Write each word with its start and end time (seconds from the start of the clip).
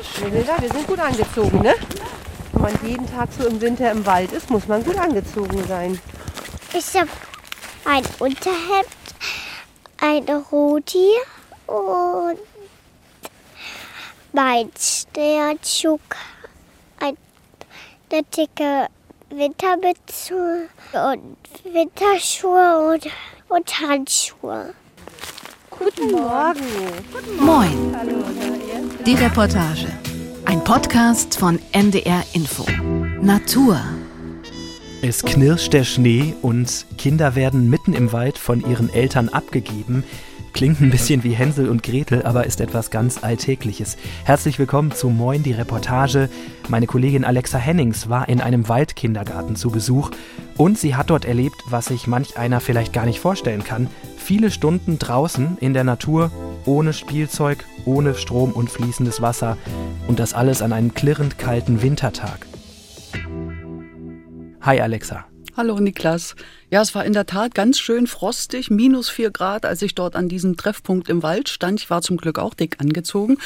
Schwindelda, 0.00 0.56
wir 0.60 0.70
sind 0.70 0.86
gut 0.86 0.98
angezogen, 0.98 1.60
ne? 1.60 1.74
Wenn 2.52 2.62
man 2.62 2.78
jeden 2.84 3.10
Tag 3.10 3.28
so 3.38 3.46
im 3.46 3.60
Winter 3.60 3.90
im 3.90 4.04
Wald 4.06 4.32
ist, 4.32 4.50
muss 4.50 4.66
man 4.66 4.84
gut 4.84 4.96
angezogen 4.96 5.64
sein. 5.66 5.98
Ich 6.72 6.94
habe 6.94 7.10
ein 7.84 8.04
Unterhemd, 8.18 8.86
eine 10.00 10.38
Rudi 10.50 11.10
und 11.66 12.38
mein 14.32 14.70
Sternschuk, 14.78 16.00
eine 17.00 17.16
dicke 18.36 18.88
Wintermütze 19.30 20.68
und 20.92 21.36
Winterschuhe 21.64 22.92
und, 22.92 23.08
und 23.48 23.80
Handschuhe. 23.80 24.74
Guten 25.70 26.12
Morgen. 26.12 26.60
Moin. 27.38 28.60
Die 29.06 29.14
Reportage. 29.14 29.88
Ein 30.44 30.62
Podcast 30.62 31.36
von 31.36 31.58
NDR 31.72 32.22
Info. 32.34 32.64
Natur. 33.20 33.80
Es 35.02 35.24
knirscht 35.24 35.72
der 35.72 35.82
Schnee 35.82 36.34
und 36.40 36.86
Kinder 36.98 37.34
werden 37.34 37.68
mitten 37.68 37.94
im 37.94 38.12
Wald 38.12 38.38
von 38.38 38.60
ihren 38.60 38.92
Eltern 38.94 39.28
abgegeben. 39.28 40.04
Klingt 40.52 40.80
ein 40.80 40.90
bisschen 40.90 41.24
wie 41.24 41.32
Hänsel 41.32 41.68
und 41.68 41.82
Gretel, 41.82 42.22
aber 42.22 42.46
ist 42.46 42.60
etwas 42.60 42.90
ganz 42.90 43.24
Alltägliches. 43.24 43.96
Herzlich 44.24 44.60
willkommen 44.60 44.92
zu 44.92 45.08
Moin, 45.08 45.42
die 45.42 45.52
Reportage. 45.52 46.28
Meine 46.68 46.86
Kollegin 46.86 47.24
Alexa 47.24 47.58
Hennings 47.58 48.08
war 48.08 48.28
in 48.28 48.40
einem 48.40 48.68
Waldkindergarten 48.68 49.56
zu 49.56 49.70
Besuch 49.70 50.10
und 50.56 50.78
sie 50.78 50.94
hat 50.94 51.10
dort 51.10 51.24
erlebt, 51.24 51.56
was 51.68 51.86
sich 51.86 52.06
manch 52.06 52.36
einer 52.36 52.60
vielleicht 52.60 52.92
gar 52.92 53.06
nicht 53.06 53.18
vorstellen 53.18 53.64
kann. 53.64 53.88
Viele 54.16 54.52
Stunden 54.52 54.98
draußen 55.00 55.56
in 55.60 55.74
der 55.74 55.84
Natur, 55.84 56.30
ohne 56.66 56.92
Spielzeug, 56.92 57.64
ohne 57.84 58.14
Strom 58.14 58.52
und 58.52 58.70
fließendes 58.70 59.22
Wasser 59.22 59.56
und 60.08 60.18
das 60.18 60.34
alles 60.34 60.62
an 60.62 60.72
einem 60.72 60.94
klirrend 60.94 61.38
kalten 61.38 61.82
Wintertag. 61.82 62.46
Hi 64.60 64.80
Alexa. 64.80 65.24
Hallo 65.54 65.78
Niklas. 65.78 66.34
Ja, 66.70 66.80
es 66.80 66.94
war 66.94 67.04
in 67.04 67.12
der 67.12 67.26
Tat 67.26 67.54
ganz 67.54 67.78
schön 67.78 68.06
frostig, 68.06 68.70
minus 68.70 69.10
vier 69.10 69.30
Grad, 69.30 69.66
als 69.66 69.82
ich 69.82 69.94
dort 69.94 70.16
an 70.16 70.30
diesem 70.30 70.56
Treffpunkt 70.56 71.10
im 71.10 71.22
Wald 71.22 71.50
stand. 71.50 71.80
Ich 71.80 71.90
war 71.90 72.00
zum 72.00 72.16
Glück 72.16 72.38
auch 72.38 72.54
dick 72.54 72.80
angezogen. 72.80 73.36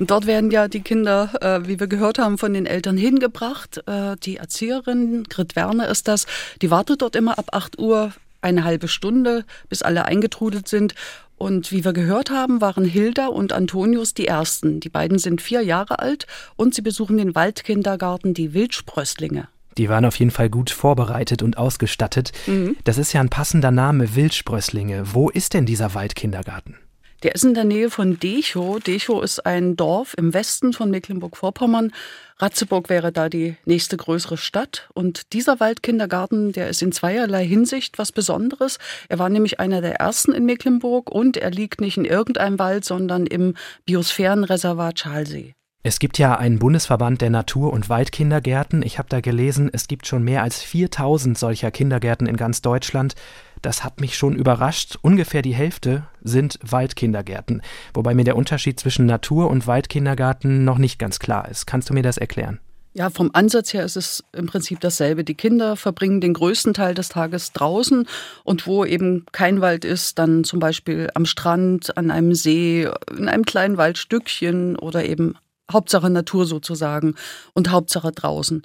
Und 0.00 0.10
dort 0.10 0.26
werden 0.26 0.50
ja 0.50 0.66
die 0.66 0.80
Kinder, 0.80 1.30
äh, 1.40 1.68
wie 1.68 1.78
wir 1.78 1.86
gehört 1.86 2.18
haben, 2.18 2.36
von 2.36 2.52
den 2.52 2.66
Eltern 2.66 2.96
hingebracht. 2.96 3.80
Äh, 3.86 4.16
die 4.24 4.38
Erzieherin, 4.38 5.22
Grit 5.28 5.54
Werner 5.54 5.88
ist 5.88 6.08
das, 6.08 6.26
die 6.62 6.72
wartet 6.72 7.00
dort 7.00 7.14
immer 7.14 7.38
ab 7.38 7.50
8 7.52 7.78
Uhr 7.78 8.12
eine 8.40 8.64
halbe 8.64 8.88
Stunde, 8.88 9.44
bis 9.68 9.82
alle 9.82 10.04
eingetrudelt 10.04 10.66
sind. 10.66 10.96
Und 11.42 11.72
wie 11.72 11.84
wir 11.84 11.92
gehört 11.92 12.30
haben, 12.30 12.60
waren 12.60 12.84
Hilda 12.84 13.26
und 13.26 13.52
Antonius 13.52 14.14
die 14.14 14.28
Ersten. 14.28 14.78
Die 14.78 14.88
beiden 14.88 15.18
sind 15.18 15.42
vier 15.42 15.60
Jahre 15.60 15.98
alt 15.98 16.28
und 16.54 16.72
sie 16.72 16.82
besuchen 16.82 17.16
den 17.16 17.34
Waldkindergarten 17.34 18.32
Die 18.32 18.54
Wildsprösslinge. 18.54 19.48
Die 19.76 19.88
waren 19.88 20.04
auf 20.04 20.14
jeden 20.20 20.30
Fall 20.30 20.48
gut 20.48 20.70
vorbereitet 20.70 21.42
und 21.42 21.58
ausgestattet. 21.58 22.30
Mhm. 22.46 22.76
Das 22.84 22.96
ist 22.96 23.12
ja 23.12 23.20
ein 23.20 23.28
passender 23.28 23.72
Name, 23.72 24.14
Wildsprösslinge. 24.14 25.14
Wo 25.14 25.30
ist 25.30 25.54
denn 25.54 25.66
dieser 25.66 25.94
Waldkindergarten? 25.94 26.76
Der 27.22 27.36
ist 27.36 27.44
in 27.44 27.54
der 27.54 27.64
Nähe 27.64 27.88
von 27.88 28.18
Dechow. 28.18 28.80
Dechow 28.80 29.22
ist 29.22 29.46
ein 29.46 29.76
Dorf 29.76 30.14
im 30.18 30.34
Westen 30.34 30.72
von 30.72 30.90
Mecklenburg-Vorpommern. 30.90 31.92
Ratzeburg 32.38 32.88
wäre 32.88 33.12
da 33.12 33.28
die 33.28 33.56
nächste 33.64 33.96
größere 33.96 34.36
Stadt. 34.36 34.88
Und 34.92 35.32
dieser 35.32 35.60
Waldkindergarten, 35.60 36.50
der 36.50 36.68
ist 36.68 36.82
in 36.82 36.90
zweierlei 36.90 37.46
Hinsicht 37.46 37.96
was 37.98 38.10
Besonderes. 38.10 38.78
Er 39.08 39.20
war 39.20 39.28
nämlich 39.28 39.60
einer 39.60 39.80
der 39.80 39.96
ersten 39.96 40.32
in 40.32 40.44
Mecklenburg 40.44 41.12
und 41.12 41.36
er 41.36 41.52
liegt 41.52 41.80
nicht 41.80 41.96
in 41.96 42.04
irgendeinem 42.04 42.58
Wald, 42.58 42.84
sondern 42.84 43.26
im 43.26 43.54
Biosphärenreservat 43.84 44.98
Schalsee. 44.98 45.54
Es 45.84 45.98
gibt 45.98 46.18
ja 46.18 46.36
einen 46.36 46.60
Bundesverband 46.60 47.20
der 47.20 47.30
Natur- 47.30 47.72
und 47.72 47.88
Waldkindergärten. 47.88 48.82
Ich 48.82 48.98
habe 48.98 49.08
da 49.08 49.20
gelesen, 49.20 49.68
es 49.72 49.88
gibt 49.88 50.06
schon 50.06 50.22
mehr 50.22 50.44
als 50.44 50.62
4000 50.62 51.36
solcher 51.36 51.72
Kindergärten 51.72 52.28
in 52.28 52.36
ganz 52.36 52.62
Deutschland. 52.62 53.14
Das 53.62 53.84
hat 53.84 54.00
mich 54.00 54.16
schon 54.16 54.34
überrascht. 54.34 54.98
Ungefähr 55.02 55.40
die 55.40 55.54
Hälfte 55.54 56.02
sind 56.20 56.58
Waldkindergärten, 56.62 57.62
wobei 57.94 58.14
mir 58.14 58.24
der 58.24 58.36
Unterschied 58.36 58.78
zwischen 58.78 59.06
Natur- 59.06 59.48
und 59.48 59.66
Waldkindergarten 59.68 60.64
noch 60.64 60.78
nicht 60.78 60.98
ganz 60.98 61.20
klar 61.20 61.48
ist. 61.48 61.66
Kannst 61.66 61.88
du 61.88 61.94
mir 61.94 62.02
das 62.02 62.18
erklären? 62.18 62.58
Ja, 62.94 63.08
vom 63.08 63.30
Ansatz 63.32 63.72
her 63.72 63.84
ist 63.84 63.96
es 63.96 64.22
im 64.32 64.46
Prinzip 64.46 64.80
dasselbe. 64.80 65.24
Die 65.24 65.34
Kinder 65.34 65.76
verbringen 65.76 66.20
den 66.20 66.34
größten 66.34 66.74
Teil 66.74 66.92
des 66.94 67.08
Tages 67.08 67.52
draußen 67.52 68.06
und 68.44 68.66
wo 68.66 68.84
eben 68.84 69.24
kein 69.32 69.62
Wald 69.62 69.86
ist, 69.86 70.18
dann 70.18 70.44
zum 70.44 70.58
Beispiel 70.58 71.08
am 71.14 71.24
Strand, 71.24 71.96
an 71.96 72.10
einem 72.10 72.34
See, 72.34 72.86
in 73.16 73.28
einem 73.28 73.46
kleinen 73.46 73.78
Waldstückchen 73.78 74.76
oder 74.76 75.06
eben 75.06 75.36
Hauptsache 75.72 76.10
Natur 76.10 76.44
sozusagen 76.44 77.14
und 77.54 77.70
Hauptsache 77.70 78.12
draußen. 78.12 78.62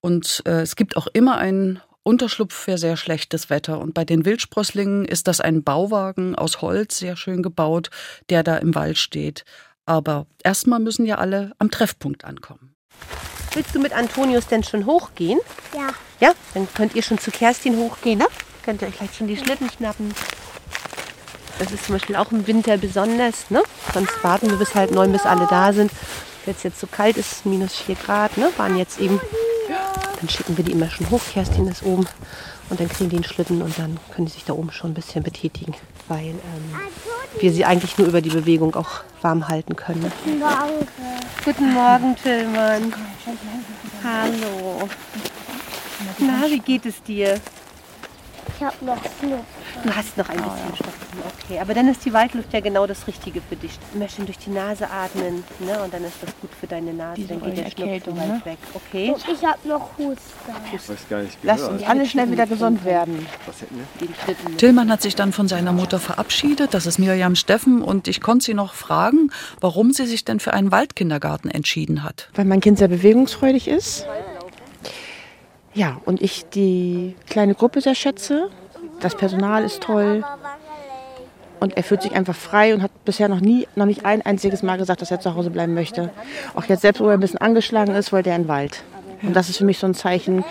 Und 0.00 0.42
äh, 0.44 0.60
es 0.60 0.76
gibt 0.76 0.98
auch 0.98 1.06
immer 1.06 1.38
einen 1.38 1.80
Unterschlupf 2.04 2.54
für 2.54 2.78
sehr 2.78 2.96
schlechtes 2.96 3.50
Wetter. 3.50 3.78
Und 3.78 3.94
bei 3.94 4.04
den 4.04 4.24
Wildsprösslingen 4.24 5.04
ist 5.04 5.28
das 5.28 5.40
ein 5.40 5.62
Bauwagen 5.62 6.34
aus 6.34 6.60
Holz, 6.60 6.98
sehr 6.98 7.16
schön 7.16 7.42
gebaut, 7.42 7.90
der 8.30 8.42
da 8.42 8.56
im 8.56 8.74
Wald 8.74 8.98
steht. 8.98 9.44
Aber 9.86 10.26
erstmal 10.42 10.80
müssen 10.80 11.06
ja 11.06 11.16
alle 11.16 11.52
am 11.58 11.70
Treffpunkt 11.70 12.24
ankommen. 12.24 12.74
Willst 13.54 13.74
du 13.74 13.80
mit 13.80 13.92
Antonius 13.92 14.46
denn 14.46 14.62
schon 14.62 14.86
hochgehen? 14.86 15.38
Ja. 15.74 15.88
Ja, 16.20 16.32
dann 16.54 16.68
könnt 16.74 16.94
ihr 16.94 17.02
schon 17.02 17.18
zu 17.18 17.30
Kerstin 17.30 17.76
hochgehen, 17.76 18.18
ne? 18.18 18.26
Könnt 18.64 18.80
ihr 18.80 18.88
euch 18.88 18.94
vielleicht 18.94 19.16
schon 19.16 19.26
die 19.26 19.36
Schlitten 19.36 19.68
schnappen. 19.70 20.14
Das 21.58 21.72
ist 21.72 21.84
zum 21.84 21.96
Beispiel 21.96 22.16
auch 22.16 22.30
im 22.32 22.46
Winter 22.46 22.76
besonders, 22.78 23.50
ne? 23.50 23.62
Sonst 23.92 24.12
warten 24.22 24.48
wir 24.48 24.56
bis 24.56 24.74
halb 24.74 24.92
neun, 24.92 25.12
bis 25.12 25.26
alle 25.26 25.46
da 25.48 25.72
sind. 25.72 25.90
Wenn 26.44 26.54
es 26.54 26.62
jetzt 26.62 26.80
so 26.80 26.86
kalt 26.86 27.16
ist, 27.16 27.44
minus 27.46 27.74
4 27.76 27.94
Grad, 27.96 28.36
ne, 28.36 28.50
waren 28.56 28.76
jetzt 28.76 28.98
eben, 28.98 29.20
dann 30.22 30.28
schicken 30.28 30.56
wir 30.56 30.64
die 30.64 30.72
immer 30.72 30.88
schon 30.88 31.10
hoch. 31.10 31.20
Kerstin 31.32 31.66
ist 31.66 31.82
oben 31.82 32.06
und 32.70 32.80
dann 32.80 32.88
kriegen 32.88 33.10
die 33.10 33.16
einen 33.16 33.24
Schlitten 33.24 33.60
und 33.60 33.76
dann 33.78 33.98
können 34.14 34.26
die 34.26 34.32
sich 34.32 34.44
da 34.44 34.52
oben 34.52 34.70
schon 34.70 34.92
ein 34.92 34.94
bisschen 34.94 35.22
betätigen, 35.24 35.74
weil 36.08 36.28
ähm, 36.28 36.80
wir 37.40 37.52
sie 37.52 37.64
eigentlich 37.64 37.98
nur 37.98 38.06
über 38.06 38.20
die 38.20 38.30
Bewegung 38.30 38.74
auch 38.76 39.02
warm 39.20 39.48
halten 39.48 39.74
können. 39.74 40.02
Ne? 40.02 40.12
Guten 40.24 40.38
Morgen. 40.38 40.86
Guten 41.44 41.74
Morgen, 41.74 42.16
Tillmann. 42.22 42.94
Hallo. 44.04 44.88
Na, 46.18 46.48
wie 46.48 46.60
geht 46.60 46.86
es 46.86 47.02
dir? 47.02 47.40
Ich 48.48 48.62
habe 48.62 48.84
noch 48.84 48.96
Schnupfen. 48.96 49.44
Du 49.84 49.94
hast 49.94 50.16
noch 50.16 50.28
ein 50.28 50.36
bisschen 50.36 50.76
Schnupfen, 50.76 51.18
okay. 51.44 51.60
Aber 51.60 51.74
dann 51.74 51.88
ist 51.88 52.04
die 52.04 52.12
Waldluft 52.12 52.52
ja 52.52 52.60
genau 52.60 52.86
das 52.86 53.06
Richtige 53.06 53.40
für 53.40 53.56
dich. 53.56 53.78
Immer 53.94 54.08
schön 54.08 54.26
durch 54.26 54.38
die 54.38 54.50
Nase 54.50 54.88
atmen, 54.90 55.44
ne? 55.60 55.82
Und 55.82 55.92
dann 55.92 56.04
ist 56.04 56.16
das 56.20 56.30
gut 56.40 56.50
für 56.58 56.66
deine 56.66 56.92
Nase. 56.92 57.22
dann 57.22 57.40
geht 57.40 57.56
der 57.56 57.70
Schnupfen 57.70 58.14
ne? 58.14 58.40
weg, 58.44 58.58
okay? 58.74 59.10
Und 59.10 59.24
ich 59.28 59.44
habe 59.44 59.68
noch 59.68 59.90
Husten. 59.98 60.18
Ich 60.74 60.88
weiß 60.88 61.08
gar 61.08 61.22
nicht, 61.22 61.38
Lasst 61.42 61.68
uns 61.68 61.82
alle 61.82 62.06
schnell 62.06 62.30
wieder 62.30 62.46
gesund 62.46 62.84
werden. 62.84 63.26
Was 63.46 63.60
hätten 63.60 63.76
wir? 64.46 64.56
Tillmann 64.56 64.90
hat 64.90 65.02
sich 65.02 65.14
dann 65.14 65.32
von 65.32 65.48
seiner 65.48 65.72
Mutter 65.72 65.98
verabschiedet. 65.98 66.74
Das 66.74 66.86
ist 66.86 66.98
Miriam 66.98 67.34
Steffen. 67.34 67.82
Und 67.82 68.08
ich 68.08 68.20
konnte 68.20 68.44
sie 68.44 68.54
noch 68.54 68.74
fragen, 68.74 69.30
warum 69.60 69.92
sie 69.92 70.06
sich 70.06 70.24
denn 70.24 70.40
für 70.40 70.52
einen 70.52 70.70
Waldkindergarten 70.70 71.50
entschieden 71.50 72.02
hat. 72.02 72.28
Weil 72.34 72.44
mein 72.44 72.60
Kind 72.60 72.78
sehr 72.78 72.88
bewegungsfreudig 72.88 73.68
ist. 73.68 74.06
Ja, 75.74 76.00
und 76.04 76.20
ich 76.20 76.44
die 76.50 77.16
kleine 77.28 77.54
Gruppe 77.54 77.80
sehr 77.80 77.94
schätze. 77.94 78.50
Das 79.00 79.14
Personal 79.14 79.64
ist 79.64 79.82
toll. 79.82 80.24
Und 81.60 81.76
er 81.76 81.84
fühlt 81.84 82.02
sich 82.02 82.12
einfach 82.12 82.34
frei 82.34 82.74
und 82.74 82.82
hat 82.82 82.90
bisher 83.04 83.28
noch 83.28 83.40
nie, 83.40 83.68
noch 83.76 83.86
nicht 83.86 84.04
ein 84.04 84.22
einziges 84.22 84.62
Mal 84.62 84.78
gesagt, 84.78 85.00
dass 85.00 85.10
er 85.10 85.20
zu 85.20 85.34
Hause 85.34 85.50
bleiben 85.50 85.74
möchte. 85.74 86.10
Auch 86.54 86.64
jetzt 86.64 86.82
selbst, 86.82 87.00
wo 87.00 87.06
er 87.06 87.14
ein 87.14 87.20
bisschen 87.20 87.40
angeschlagen 87.40 87.94
ist, 87.94 88.12
wollte 88.12 88.30
er 88.30 88.36
in 88.36 88.42
den 88.42 88.48
Wald. 88.48 88.82
Und 89.22 89.34
das 89.34 89.48
ist 89.48 89.58
für 89.58 89.64
mich 89.64 89.78
so 89.78 89.86
ein 89.86 89.94
Zeichen, 89.94 90.44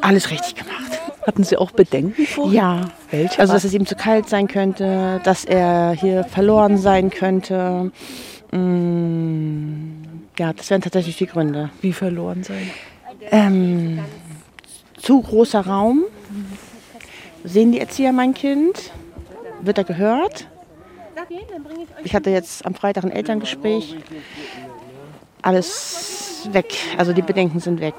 alles 0.00 0.30
richtig 0.30 0.54
gemacht. 0.54 1.00
Hatten 1.26 1.44
Sie 1.44 1.56
auch 1.56 1.72
Bedenken 1.72 2.26
vor? 2.26 2.50
Ja. 2.50 2.90
Welche? 3.10 3.40
Also, 3.40 3.52
dass 3.52 3.64
es 3.64 3.74
ihm 3.74 3.86
zu 3.86 3.94
kalt 3.94 4.28
sein 4.28 4.48
könnte, 4.48 5.20
dass 5.24 5.44
er 5.44 5.92
hier 5.92 6.24
verloren 6.24 6.78
sein 6.78 7.10
könnte. 7.10 7.90
Mm, 8.52 10.02
ja, 10.38 10.52
das 10.52 10.70
wären 10.70 10.80
tatsächlich 10.80 11.16
die 11.16 11.26
Gründe. 11.26 11.70
Wie 11.82 11.92
verloren 11.92 12.42
sein? 12.42 12.70
Ähm, 13.30 13.98
zu 15.00 15.20
großer 15.22 15.60
Raum. 15.66 16.04
Sehen 17.44 17.72
die 17.72 17.80
Erzieher 17.80 18.12
mein 18.12 18.34
Kind? 18.34 18.90
Wird 19.62 19.78
er 19.78 19.84
gehört? 19.84 20.46
Ich 22.04 22.14
hatte 22.14 22.30
jetzt 22.30 22.64
am 22.66 22.74
Freitag 22.74 23.04
ein 23.04 23.10
Elterngespräch. 23.12 23.96
Alles 25.42 26.48
weg. 26.52 26.74
Also 26.98 27.12
die 27.12 27.22
Bedenken 27.22 27.60
sind 27.60 27.80
weg. 27.80 27.94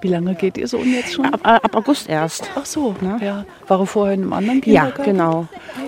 Wie 0.00 0.08
lange 0.08 0.34
geht 0.34 0.58
Ihr 0.58 0.68
Sohn 0.68 0.92
jetzt 0.92 1.14
schon? 1.14 1.24
Ab, 1.32 1.40
ab 1.64 1.74
August 1.76 2.08
erst. 2.10 2.50
Ach 2.54 2.66
so, 2.66 2.94
Ne? 3.00 3.18
ja. 3.22 3.46
War 3.66 3.80
er 3.80 3.86
vorher 3.86 4.14
in 4.14 4.22
einem 4.22 4.32
anderen 4.34 4.58
Ja, 4.66 4.90
Kindergarten? 4.90 5.04
genau. 5.04 5.46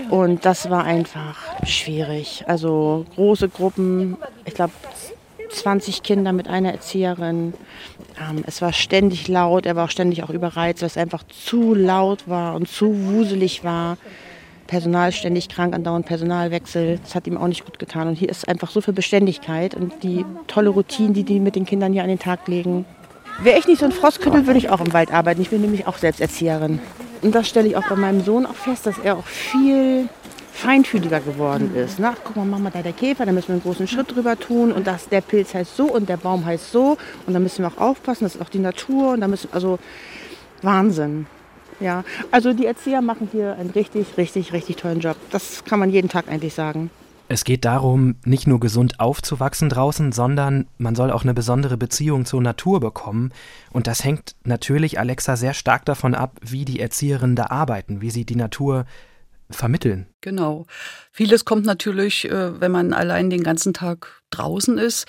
Und 0.09 0.45
das 0.47 0.71
war 0.71 0.85
einfach 0.85 1.37
schwierig. 1.65 2.45
Also 2.47 3.05
große 3.15 3.49
Gruppen, 3.51 4.17
ich 4.47 4.55
glaube 4.55 4.73
20 5.51 6.03
Kinder 6.03 6.33
mit 6.33 6.49
einer 6.49 6.73
Erzieherin. 6.73 7.53
Ähm, 8.21 8.45
es 8.47 8.63
war 8.63 8.73
ständig 8.73 9.29
laut, 9.29 9.67
er 9.67 9.77
war 9.77 9.85
auch 9.85 9.91
ständig 9.91 10.23
auch 10.23 10.31
überreizt, 10.31 10.83
weil 10.83 10.89
es 10.89 10.97
einfach 10.97 11.23
zu 11.25 11.75
laut 11.75 12.29
war 12.29 12.55
und 12.55 12.69
zu 12.69 13.07
wuselig 13.07 13.65
war. 13.65 13.99
Personal 14.67 15.13
ständig 15.13 15.49
krank, 15.49 15.75
andauernd 15.75 16.07
Personalwechsel. 16.07 16.99
Das 17.03 17.15
hat 17.15 17.27
ihm 17.27 17.37
auch 17.37 17.47
nicht 17.47 17.65
gut 17.65 17.79
getan. 17.79 18.09
Und 18.09 18.17
hier 18.17 18.29
ist 18.29 18.49
einfach 18.49 18.71
so 18.71 18.81
viel 18.81 18.95
Beständigkeit 18.95 19.75
und 19.75 20.03
die 20.03 20.25
tolle 20.49 20.71
Routine, 20.71 21.13
die 21.13 21.23
die 21.23 21.39
mit 21.39 21.55
den 21.55 21.67
Kindern 21.67 21.93
hier 21.93 22.03
an 22.03 22.09
den 22.09 22.19
Tag 22.19 22.49
legen. 22.49 22.85
Wäre 23.43 23.59
ich 23.59 23.69
nicht 23.69 23.79
so 23.79 23.85
ein 23.85 23.93
Frostküttel, 23.93 24.47
würde 24.47 24.59
ich 24.59 24.71
auch 24.71 24.81
im 24.81 24.93
Wald 24.93 25.13
arbeiten. 25.13 25.41
Ich 25.43 25.51
bin 25.51 25.61
nämlich 25.61 25.87
auch 25.87 25.99
Selbsterzieherin. 25.99 26.81
Und 27.23 27.35
das 27.35 27.49
stelle 27.49 27.69
ich 27.69 27.77
auch 27.77 27.89
bei 27.89 27.97
meinem 27.97 28.23
Sohn 28.23 28.47
auch 28.47 28.55
fest, 28.55 28.87
dass 28.87 28.99
er 28.99 29.17
auch 29.17 29.27
viel 29.27 30.09
feinfühliger 30.57 31.21
geworden 31.21 31.75
ist. 31.77 31.99
Na, 31.99 32.15
guck 32.25 32.37
mal, 32.37 32.45
Mama, 32.45 32.71
da 32.71 32.83
der 32.83 32.93
Käfer, 32.93 33.27
da 33.27 33.33
müssen 33.33 33.49
wir 33.49 33.55
einen 33.55 33.63
großen 33.63 33.87
Schritt 33.87 34.15
drüber 34.15 34.39
tun 34.39 34.73
und 34.73 34.87
das, 34.87 35.09
der 35.09 35.21
Pilz 35.21 35.55
heißt 35.55 35.77
so 35.77 35.85
und 35.93 36.09
der 36.09 36.17
Baum 36.17 36.45
heißt 36.45 36.73
so 36.73 36.97
und 37.27 37.35
da 37.35 37.39
müssen 37.39 37.63
wir 37.63 37.69
auch 37.69 37.79
aufpassen, 37.79 38.25
das 38.25 38.37
ist 38.37 38.41
auch 38.41 38.49
die 38.49 38.59
Natur 38.59 39.13
und 39.13 39.21
da 39.21 39.29
müssen, 39.29 39.49
also 39.53 39.79
Wahnsinn. 40.63 41.27
Ja, 41.79 42.05
also 42.31 42.55
die 42.55 42.65
Erzieher 42.65 43.03
machen 43.03 43.29
hier 43.31 43.55
einen 43.57 43.69
richtig, 43.71 44.17
richtig, 44.17 44.55
richtig 44.55 44.77
tollen 44.77 45.01
Job. 45.01 45.17
Das 45.31 45.63
kann 45.65 45.79
man 45.79 45.91
jeden 45.91 46.09
Tag 46.09 46.27
eigentlich 46.29 46.55
sagen. 46.55 46.91
Es 47.29 47.45
geht 47.45 47.65
darum, 47.67 48.15
nicht 48.25 48.47
nur 48.47 48.61
gesund 48.61 48.99
aufzuwachsen 48.99 49.69
draußen, 49.69 50.13
sondern 50.13 50.69
man 50.79 50.95
soll 50.95 51.11
auch 51.11 51.25
eine 51.25 51.35
besondere 51.35 51.77
Beziehung 51.77 52.25
zur 52.25 52.41
Natur 52.41 52.81
bekommen. 52.81 53.33
Und 53.73 53.89
das 53.89 54.05
hängt 54.05 54.37
natürlich, 54.45 54.99
Alexa, 54.99 55.37
sehr 55.37 55.53
stark 55.53 55.85
davon 55.85 56.15
ab, 56.15 56.39
wie 56.41 56.65
die 56.65 56.81
Erzieherinnen 56.81 57.37
da 57.37 57.49
arbeiten, 57.49 58.01
wie 58.01 58.11
sie 58.11 58.25
die 58.25 58.37
Natur 58.37 58.87
vermitteln. 59.51 60.07
Genau. 60.21 60.67
Vieles 61.13 61.45
kommt 61.45 61.67
natürlich, 61.67 62.31
äh, 62.31 62.61
wenn 62.61 62.73
man 62.73 62.93
allein 62.93 63.31
den 63.31 63.43
ganzen 63.43 63.75
Tag 63.75 64.21
draußen 64.31 64.79
ist. 64.79 65.07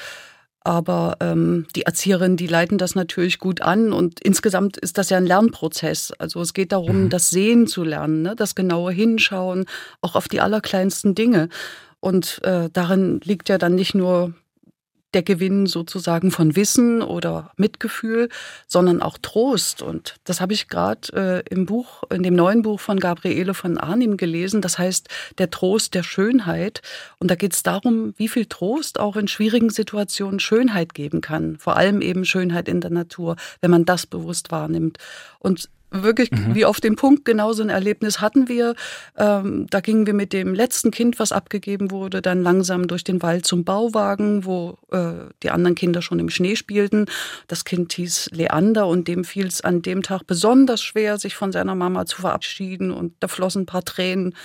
Aber 0.67 1.15
ähm, 1.21 1.65
die 1.77 1.83
Erzieherinnen, 1.83 2.35
die 2.35 2.47
leiten 2.47 2.77
das 2.77 2.93
natürlich 2.93 3.39
gut 3.39 3.61
an 3.61 3.93
und 3.93 4.19
insgesamt 4.19 4.75
ist 4.75 4.97
das 4.97 5.09
ja 5.09 5.15
ein 5.15 5.25
Lernprozess. 5.25 6.11
Also 6.19 6.41
es 6.41 6.53
geht 6.53 6.73
darum, 6.73 7.03
mhm. 7.03 7.09
das 7.09 7.29
Sehen 7.29 7.67
zu 7.67 7.85
lernen, 7.85 8.21
ne? 8.21 8.35
das 8.35 8.53
genaue 8.53 8.91
Hinschauen, 8.91 9.65
auch 10.01 10.15
auf 10.15 10.27
die 10.27 10.41
allerkleinsten 10.41 11.15
Dinge. 11.15 11.47
Und 12.01 12.43
äh, 12.43 12.69
darin 12.71 13.21
liegt 13.23 13.47
ja 13.47 13.57
dann 13.57 13.75
nicht 13.75 13.95
nur 13.95 14.33
der 15.13 15.23
Gewinn 15.23 15.67
sozusagen 15.67 16.31
von 16.31 16.55
Wissen 16.55 17.01
oder 17.01 17.51
Mitgefühl, 17.55 18.29
sondern 18.67 19.01
auch 19.01 19.17
Trost. 19.21 19.81
Und 19.81 20.15
das 20.25 20.41
habe 20.41 20.53
ich 20.53 20.67
gerade 20.67 21.43
äh, 21.47 21.53
im 21.53 21.65
Buch, 21.65 22.03
in 22.09 22.23
dem 22.23 22.35
neuen 22.35 22.61
Buch 22.61 22.79
von 22.79 22.99
Gabriele 22.99 23.53
von 23.53 23.77
Arnim 23.77 24.17
gelesen. 24.17 24.61
Das 24.61 24.77
heißt 24.77 25.07
Der 25.37 25.49
Trost 25.49 25.93
der 25.93 26.03
Schönheit. 26.03 26.81
Und 27.19 27.31
da 27.31 27.35
geht 27.35 27.53
es 27.53 27.63
darum, 27.63 28.13
wie 28.17 28.27
viel 28.27 28.45
Trost 28.45 28.99
auch 28.99 29.15
in 29.15 29.27
schwierigen 29.27 29.69
Situationen 29.69 30.39
Schönheit 30.39 30.93
geben 30.93 31.21
kann. 31.21 31.57
Vor 31.57 31.77
allem 31.77 32.01
eben 32.01 32.25
Schönheit 32.25 32.67
in 32.67 32.81
der 32.81 32.91
Natur, 32.91 33.37
wenn 33.61 33.71
man 33.71 33.85
das 33.85 34.05
bewusst 34.05 34.51
wahrnimmt. 34.51 34.97
Und 35.39 35.69
wirklich 35.91 36.31
mhm. 36.31 36.55
wie 36.55 36.65
auf 36.65 36.79
den 36.81 36.95
Punkt 36.95 37.25
genau 37.25 37.53
so 37.53 37.63
ein 37.63 37.69
Erlebnis 37.69 38.19
hatten 38.19 38.47
wir. 38.47 38.75
Ähm, 39.17 39.67
da 39.69 39.79
gingen 39.79 40.05
wir 40.05 40.13
mit 40.13 40.33
dem 40.33 40.53
letzten 40.53 40.91
Kind, 40.91 41.19
was 41.19 41.31
abgegeben 41.31 41.91
wurde, 41.91 42.21
dann 42.21 42.43
langsam 42.43 42.87
durch 42.87 43.03
den 43.03 43.21
Wald 43.21 43.45
zum 43.45 43.63
Bauwagen, 43.63 44.45
wo 44.45 44.77
äh, 44.91 45.29
die 45.43 45.49
anderen 45.49 45.75
Kinder 45.75 46.01
schon 46.01 46.19
im 46.19 46.29
Schnee 46.29 46.55
spielten. 46.55 47.05
Das 47.47 47.65
Kind 47.65 47.93
hieß 47.93 48.31
Leander 48.33 48.87
und 48.87 49.07
dem 49.07 49.23
fiel 49.23 49.47
es 49.47 49.61
an 49.61 49.81
dem 49.81 50.03
Tag 50.03 50.27
besonders 50.27 50.81
schwer, 50.81 51.17
sich 51.17 51.35
von 51.35 51.51
seiner 51.51 51.75
Mama 51.75 52.05
zu 52.05 52.21
verabschieden 52.21 52.91
und 52.91 53.13
da 53.19 53.27
flossen 53.27 53.63
ein 53.63 53.67
paar 53.67 53.85
Tränen. 53.85 54.35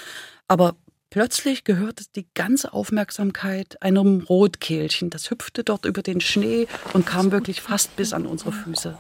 Aber 0.49 0.77
Plötzlich 1.11 1.65
gehörte 1.65 2.05
die 2.17 2.27
ganze 2.33 2.73
Aufmerksamkeit 2.73 3.83
einem 3.83 4.23
Rotkehlchen. 4.23 5.11
Das 5.11 5.31
hüpfte 5.31 5.63
dort 5.63 5.85
über 5.85 6.01
den 6.01 6.23
Schnee 6.23 6.67
und 6.95 7.05
kam 7.05 7.33
wirklich 7.33 7.61
fast 7.61 7.97
bis 7.97 8.15
an 8.15 8.25
unsere 8.25 8.51
Füße. 8.51 8.97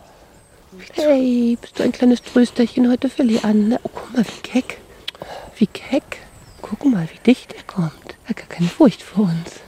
Hey, 0.94 1.58
bist 1.60 1.78
du 1.78 1.82
ein 1.82 1.92
kleines 1.92 2.22
Trösterchen 2.22 2.90
heute 2.90 3.10
für 3.10 3.24
Leander? 3.24 3.78
Oh, 3.82 3.90
guck 3.94 4.14
mal, 4.14 4.24
wie 4.24 4.40
keck. 4.42 4.78
Wie 5.56 5.66
keck. 5.66 6.18
Guck 6.62 6.86
mal, 6.86 7.06
wie 7.12 7.18
dicht 7.18 7.52
er 7.52 7.62
kommt. 7.64 8.16
Er 8.24 8.30
hat 8.30 8.36
gar 8.38 8.46
keine 8.46 8.68
Furcht 8.68 9.02
vor 9.02 9.24
uns. 9.24 9.60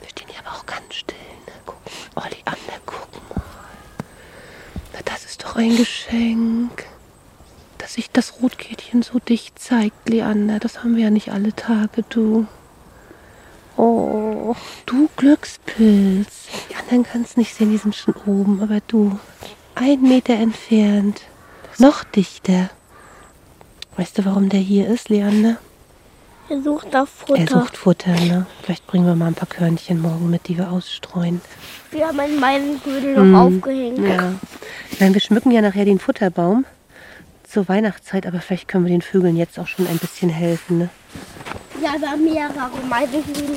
Wir 0.00 0.10
stehen 0.10 0.28
hier 0.28 0.40
aber 0.44 0.58
auch 0.58 0.66
ganz 0.66 0.94
still. 0.94 1.16
Ne? 1.46 1.52
Guck 1.64 1.76
mal. 1.86 1.92
Oh, 2.16 2.28
Leander, 2.28 2.80
guck 2.84 3.08
mal. 3.30 3.42
Na, 4.92 4.98
das 5.06 5.24
ist 5.24 5.42
doch 5.42 5.56
ein 5.56 5.74
Geschenk. 5.74 6.84
Dass 7.78 7.94
sich 7.94 8.10
das 8.10 8.42
Rotkehlchen 8.42 9.00
so 9.02 9.20
dicht 9.20 9.58
zeigt, 9.58 10.06
Leander. 10.06 10.58
Das 10.58 10.80
haben 10.80 10.96
wir 10.96 11.04
ja 11.04 11.10
nicht 11.10 11.32
alle 11.32 11.56
Tage, 11.56 12.02
du. 12.10 12.46
Oh, 13.78 14.54
du 14.84 15.08
Glückspilz. 15.16 16.48
Die 16.70 16.74
anderen 16.74 17.04
kann 17.04 17.22
es 17.22 17.38
nicht 17.38 17.54
sehen, 17.54 17.70
die 17.70 17.78
sind 17.78 17.96
schon 17.96 18.14
oben, 18.26 18.62
aber 18.62 18.80
du, 18.86 19.18
ein 19.74 20.02
Meter 20.02 20.34
entfernt. 20.34 21.22
Noch 21.78 22.04
dichter. 22.04 22.70
Weißt 23.96 24.18
du, 24.18 24.24
warum 24.24 24.48
der 24.48 24.60
hier 24.60 24.88
ist, 24.88 25.08
Leander? 25.08 25.58
Er 26.48 26.62
sucht 26.62 26.92
nach 26.92 27.06
Futter. 27.06 27.40
Er 27.40 27.46
sucht 27.48 27.76
Futter, 27.76 28.12
ne? 28.12 28.46
Vielleicht 28.62 28.86
bringen 28.86 29.06
wir 29.06 29.14
mal 29.14 29.28
ein 29.28 29.34
paar 29.34 29.48
Körnchen 29.48 30.00
morgen 30.02 30.30
mit, 30.30 30.48
die 30.48 30.58
wir 30.58 30.70
ausstreuen. 30.70 31.40
Wir 31.90 32.08
haben 32.08 32.20
einen 32.20 32.40
Meisenködel 32.40 33.16
noch 33.16 33.24
mm, 33.24 33.34
aufgehängt. 33.34 33.98
Ja. 33.98 34.34
Nein, 34.98 35.14
wir 35.14 35.20
schmücken 35.20 35.50
ja 35.50 35.60
nachher 35.60 35.84
den 35.84 35.98
Futterbaum 35.98 36.64
zur 37.48 37.68
Weihnachtszeit, 37.68 38.26
aber 38.26 38.40
vielleicht 38.40 38.68
können 38.68 38.84
wir 38.84 38.92
den 38.92 39.02
Vögeln 39.02 39.36
jetzt 39.36 39.58
auch 39.58 39.66
schon 39.66 39.86
ein 39.86 39.98
bisschen 39.98 40.30
helfen, 40.30 40.78
ne? 40.78 40.90
Ja, 41.82 41.94
wir 41.98 42.10
haben 42.10 42.24
mehrere 42.24 42.70
Meisenködel. 42.88 43.56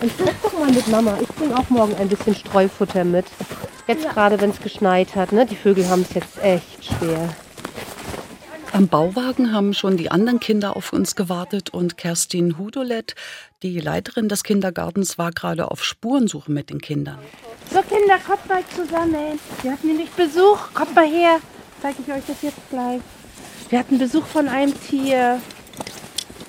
Und 0.00 0.12
guck 0.42 0.58
mal 0.58 0.70
mit 0.70 0.88
Mama. 0.88 1.18
Ich 1.20 1.28
bringe 1.28 1.56
auch 1.56 1.68
morgen 1.68 1.94
ein 1.96 2.08
bisschen 2.08 2.34
Streufutter 2.34 3.04
mit. 3.04 3.26
Jetzt 3.86 4.04
ja. 4.04 4.12
gerade, 4.12 4.40
wenn 4.40 4.50
es 4.50 4.60
geschneit 4.60 5.14
hat. 5.14 5.32
Ne? 5.32 5.44
Die 5.46 5.56
Vögel 5.56 5.88
haben 5.88 6.02
es 6.02 6.14
jetzt 6.14 6.42
echt 6.42 6.84
schwer. 6.84 7.28
Am 8.72 8.86
Bauwagen 8.86 9.52
haben 9.52 9.74
schon 9.74 9.96
die 9.96 10.10
anderen 10.10 10.38
Kinder 10.38 10.76
auf 10.76 10.92
uns 10.92 11.16
gewartet 11.16 11.70
und 11.70 11.96
Kerstin 11.96 12.56
Hudolet, 12.56 13.16
die 13.64 13.80
Leiterin 13.80 14.28
des 14.28 14.44
Kindergartens, 14.44 15.18
war 15.18 15.32
gerade 15.32 15.70
auf 15.70 15.84
Spurensuche 15.84 16.52
mit 16.52 16.70
den 16.70 16.80
Kindern. 16.80 17.18
So 17.72 17.82
Kinder, 17.82 18.16
kommt 18.24 18.48
mal 18.48 18.62
zusammen. 18.74 19.40
Wir 19.62 19.72
hatten 19.72 19.88
nämlich 19.88 20.10
Besuch. 20.10 20.72
Kommt 20.72 20.94
mal 20.94 21.06
her. 21.06 21.40
Zeige 21.82 21.96
ich 22.06 22.12
euch 22.12 22.22
das 22.26 22.42
jetzt 22.42 22.70
gleich. 22.70 23.00
Wir 23.70 23.78
hatten 23.80 23.98
Besuch 23.98 24.24
von 24.24 24.48
einem 24.48 24.72
Tier. 24.88 25.40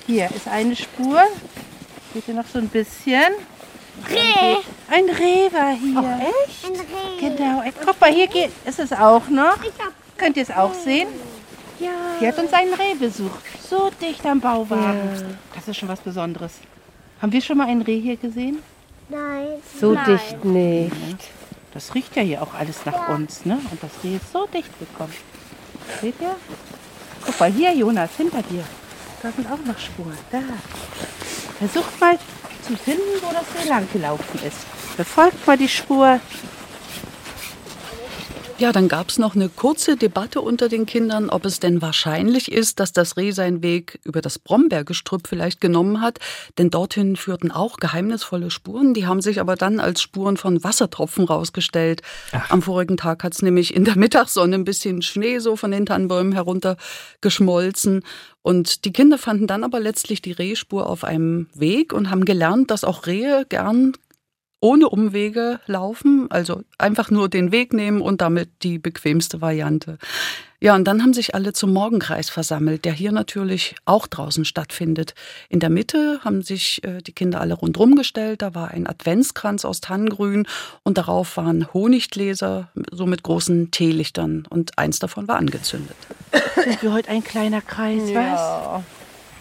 Hier 0.06 0.30
ist 0.34 0.46
eine 0.46 0.76
Spur. 0.76 1.22
Seht 2.12 2.28
ihr 2.28 2.34
noch 2.34 2.46
so 2.46 2.58
ein 2.58 2.68
bisschen? 2.68 3.32
Reh. 4.08 4.56
Ein 4.90 5.04
Reh 5.04 5.52
war 5.52 5.74
hier. 5.74 5.96
Ach, 5.96 6.48
echt? 6.48 6.64
Ein 6.66 6.76
Reh. 6.76 7.36
Genau. 7.36 7.62
Guck 7.84 8.00
mal, 8.00 8.12
hier 8.12 8.26
geht, 8.26 8.50
ist 8.64 8.78
es 8.78 8.92
auch 8.92 9.28
noch. 9.28 9.58
Könnt 10.16 10.36
ihr 10.36 10.42
es 10.42 10.50
auch 10.50 10.74
sehen? 10.74 11.08
Ja. 11.78 11.90
Hier 12.18 12.28
hat 12.28 12.38
uns 12.38 12.52
ein 12.52 12.72
Reh 12.74 12.94
besucht. 12.94 13.40
So 13.68 13.90
dicht 14.00 14.24
am 14.26 14.40
Bauwagen. 14.40 15.10
Ja. 15.14 15.26
Das 15.54 15.68
ist 15.68 15.76
schon 15.76 15.88
was 15.88 16.00
Besonderes. 16.00 16.52
Haben 17.20 17.32
wir 17.32 17.40
schon 17.40 17.58
mal 17.58 17.68
ein 17.68 17.82
Reh 17.82 18.00
hier 18.00 18.16
gesehen? 18.16 18.58
Nein. 19.08 19.46
So 19.80 19.92
Nein. 19.92 20.04
dicht 20.06 20.44
nicht. 20.44 21.30
Das 21.72 21.94
riecht 21.94 22.14
ja 22.16 22.22
hier 22.22 22.42
auch 22.42 22.54
alles 22.54 22.84
nach 22.84 23.08
ja. 23.08 23.14
uns, 23.14 23.44
ne? 23.46 23.58
Und 23.70 23.82
das 23.82 23.90
Reh 24.04 24.16
ist 24.16 24.32
so 24.32 24.46
dicht 24.46 24.78
gekommen. 24.78 25.14
Seht 26.00 26.14
ihr? 26.20 26.36
Guck 27.24 27.40
mal, 27.40 27.50
hier, 27.50 27.72
Jonas, 27.74 28.10
hinter 28.16 28.42
dir. 28.42 28.64
Da 29.22 29.30
sind 29.30 29.50
auch 29.50 29.64
noch 29.64 29.78
Spuren. 29.78 30.18
Da. 30.30 30.40
Versucht 31.68 32.00
mal 32.00 32.18
zu 32.66 32.76
finden, 32.76 33.02
wo 33.22 33.32
das 33.32 33.44
Reh 33.54 33.68
lang 33.68 33.86
gelaufen 33.92 34.40
ist. 34.44 34.66
Befolgt 34.96 35.46
mal 35.46 35.56
die 35.56 35.68
Spur. 35.68 36.18
Ja, 38.62 38.70
dann 38.70 38.86
gab 38.86 39.08
es 39.08 39.18
noch 39.18 39.34
eine 39.34 39.48
kurze 39.48 39.96
Debatte 39.96 40.40
unter 40.40 40.68
den 40.68 40.86
Kindern, 40.86 41.30
ob 41.30 41.44
es 41.46 41.58
denn 41.58 41.82
wahrscheinlich 41.82 42.52
ist, 42.52 42.78
dass 42.78 42.92
das 42.92 43.16
Reh 43.16 43.32
seinen 43.32 43.60
Weg 43.60 43.98
über 44.04 44.20
das 44.20 44.38
Brombeergestrüpp 44.38 45.26
vielleicht 45.26 45.60
genommen 45.60 46.00
hat. 46.00 46.20
Denn 46.58 46.70
dorthin 46.70 47.16
führten 47.16 47.50
auch 47.50 47.78
geheimnisvolle 47.78 48.52
Spuren. 48.52 48.94
Die 48.94 49.04
haben 49.04 49.20
sich 49.20 49.40
aber 49.40 49.56
dann 49.56 49.80
als 49.80 50.00
Spuren 50.00 50.36
von 50.36 50.62
Wassertropfen 50.62 51.24
rausgestellt. 51.24 52.02
Ach. 52.30 52.52
Am 52.52 52.62
vorigen 52.62 52.96
Tag 52.96 53.24
hat 53.24 53.32
es 53.34 53.42
nämlich 53.42 53.74
in 53.74 53.84
der 53.84 53.96
Mittagssonne 53.98 54.54
ein 54.54 54.64
bisschen 54.64 55.02
Schnee 55.02 55.40
so 55.40 55.56
von 55.56 55.72
den 55.72 55.84
Tannenbäumen 55.84 56.32
heruntergeschmolzen. 56.32 58.04
Und 58.42 58.84
die 58.84 58.92
Kinder 58.92 59.18
fanden 59.18 59.48
dann 59.48 59.64
aber 59.64 59.80
letztlich 59.80 60.22
die 60.22 60.30
Rehspur 60.30 60.88
auf 60.88 61.02
einem 61.02 61.48
Weg 61.52 61.92
und 61.92 62.10
haben 62.10 62.24
gelernt, 62.24 62.70
dass 62.70 62.84
auch 62.84 63.06
Rehe 63.06 63.44
gern 63.48 63.94
ohne 64.62 64.88
Umwege 64.88 65.60
laufen, 65.66 66.28
also 66.30 66.62
einfach 66.78 67.10
nur 67.10 67.28
den 67.28 67.50
Weg 67.50 67.72
nehmen 67.72 68.00
und 68.00 68.20
damit 68.20 68.48
die 68.62 68.78
bequemste 68.78 69.40
Variante. 69.40 69.98
Ja, 70.60 70.76
und 70.76 70.84
dann 70.84 71.02
haben 71.02 71.12
sich 71.12 71.34
alle 71.34 71.52
zum 71.52 71.72
Morgenkreis 71.72 72.30
versammelt, 72.30 72.84
der 72.84 72.92
hier 72.92 73.10
natürlich 73.10 73.74
auch 73.84 74.06
draußen 74.06 74.44
stattfindet. 74.44 75.14
In 75.48 75.58
der 75.58 75.70
Mitte 75.70 76.20
haben 76.24 76.42
sich 76.42 76.84
äh, 76.84 77.02
die 77.02 77.10
Kinder 77.10 77.40
alle 77.40 77.54
rundherum 77.54 77.96
gestellt. 77.96 78.42
Da 78.42 78.54
war 78.54 78.70
ein 78.70 78.86
Adventskranz 78.86 79.64
aus 79.64 79.80
Tannengrün 79.80 80.46
und 80.84 80.96
darauf 80.98 81.36
waren 81.36 81.66
Honiggläser, 81.74 82.68
so 82.92 83.06
mit 83.06 83.24
großen 83.24 83.72
Teelichtern 83.72 84.46
und 84.48 84.78
eins 84.78 85.00
davon 85.00 85.26
war 85.26 85.38
angezündet. 85.38 85.96
Sind 86.54 86.80
wir 86.80 86.92
heute 86.92 87.08
ein 87.08 87.24
kleiner 87.24 87.60
Kreis, 87.60 88.08
ja. 88.08 88.84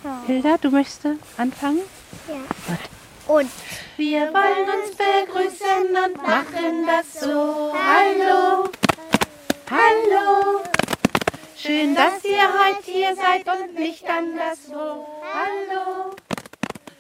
was? 0.04 0.26
Hilda, 0.26 0.58
du 0.60 0.72
möchtest 0.72 1.06
anfangen? 1.38 1.82
Ja. 2.28 2.34
Gut. 2.68 3.01
Und 3.32 3.50
wir 3.96 4.20
wollen 4.34 4.68
uns 4.68 4.92
begrüßen 4.98 5.88
und 5.88 6.22
machen 6.22 6.86
das 6.86 7.22
so. 7.22 7.74
Hallo, 7.74 8.70
hallo. 9.70 10.62
Schön, 11.56 11.96
dass 11.96 12.26
ihr 12.26 12.44
heute 12.44 12.84
hier 12.84 13.16
seid 13.16 13.46
und 13.48 13.80
nicht 13.80 14.04
anderswo. 14.04 15.08
Hallo. 15.34 16.14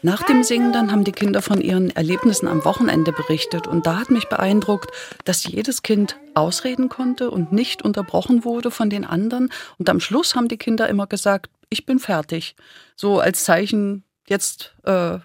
Nach 0.03 0.23
dem 0.23 0.43
Singen 0.43 0.71
dann 0.71 0.89
haben 0.93 1.03
die 1.03 1.11
Kinder 1.11 1.41
von 1.41 1.59
ihren 1.59 1.89
Erlebnissen 1.89 2.47
am 2.47 2.63
Wochenende 2.63 3.11
berichtet 3.11 3.67
und 3.67 3.85
da 3.85 3.99
hat 3.99 4.09
mich 4.09 4.29
beeindruckt, 4.29 4.89
dass 5.25 5.45
jedes 5.45 5.83
Kind 5.83 6.17
ausreden 6.33 6.87
konnte 6.87 7.29
und 7.29 7.51
nicht 7.51 7.81
unterbrochen 7.81 8.45
wurde 8.45 8.71
von 8.71 8.89
den 8.89 9.03
anderen 9.03 9.51
und 9.77 9.89
am 9.89 9.99
Schluss 9.99 10.33
haben 10.33 10.47
die 10.47 10.57
Kinder 10.57 10.87
immer 10.87 11.07
gesagt, 11.07 11.51
ich 11.69 11.85
bin 11.85 11.99
fertig. 11.99 12.55
So 12.95 13.19
als 13.19 13.43
Zeichen, 13.43 14.05
jetzt 14.27 14.75
äh, 14.85 15.19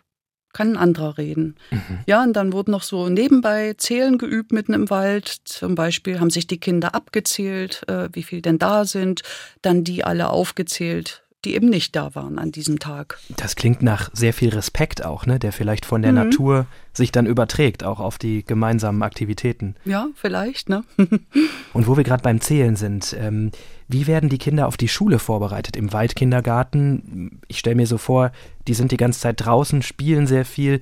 kann 0.56 0.72
ein 0.72 0.76
anderer 0.78 1.18
reden. 1.18 1.54
Mhm. 1.70 1.98
Ja, 2.06 2.22
und 2.22 2.32
dann 2.32 2.54
wurden 2.54 2.70
noch 2.70 2.82
so 2.82 3.10
nebenbei 3.10 3.74
Zählen 3.76 4.16
geübt 4.16 4.52
mitten 4.52 4.72
im 4.72 4.88
Wald. 4.88 5.28
Zum 5.44 5.74
Beispiel 5.74 6.18
haben 6.18 6.30
sich 6.30 6.46
die 6.46 6.58
Kinder 6.58 6.94
abgezählt, 6.94 7.82
äh, 7.88 8.08
wie 8.12 8.22
viel 8.22 8.40
denn 8.40 8.58
da 8.58 8.86
sind, 8.86 9.20
dann 9.60 9.84
die 9.84 10.02
alle 10.02 10.30
aufgezählt, 10.30 11.22
die 11.46 11.54
eben 11.54 11.68
nicht 11.68 11.94
da 11.94 12.14
waren 12.14 12.38
an 12.38 12.52
diesem 12.52 12.78
Tag. 12.78 13.18
Das 13.36 13.56
klingt 13.56 13.80
nach 13.80 14.10
sehr 14.12 14.34
viel 14.34 14.50
Respekt 14.50 15.04
auch, 15.04 15.26
ne, 15.26 15.38
der 15.38 15.52
vielleicht 15.52 15.86
von 15.86 16.02
der 16.02 16.10
mhm. 16.10 16.18
Natur 16.18 16.66
sich 16.92 17.12
dann 17.12 17.26
überträgt, 17.26 17.84
auch 17.84 18.00
auf 18.00 18.18
die 18.18 18.44
gemeinsamen 18.44 19.02
Aktivitäten. 19.02 19.76
Ja, 19.84 20.08
vielleicht, 20.14 20.68
ne? 20.68 20.82
Und 21.72 21.86
wo 21.86 21.96
wir 21.96 22.04
gerade 22.04 22.22
beim 22.22 22.40
Zählen 22.40 22.74
sind, 22.74 23.16
ähm, 23.18 23.52
wie 23.86 24.06
werden 24.08 24.28
die 24.28 24.38
Kinder 24.38 24.66
auf 24.66 24.76
die 24.76 24.88
Schule 24.88 25.18
vorbereitet? 25.18 25.76
Im 25.76 25.92
Waldkindergarten, 25.92 27.40
ich 27.46 27.58
stelle 27.58 27.76
mir 27.76 27.86
so 27.86 27.98
vor, 27.98 28.32
die 28.66 28.74
sind 28.74 28.90
die 28.90 28.96
ganze 28.96 29.20
Zeit 29.20 29.44
draußen, 29.44 29.82
spielen 29.82 30.26
sehr 30.26 30.44
viel. 30.44 30.80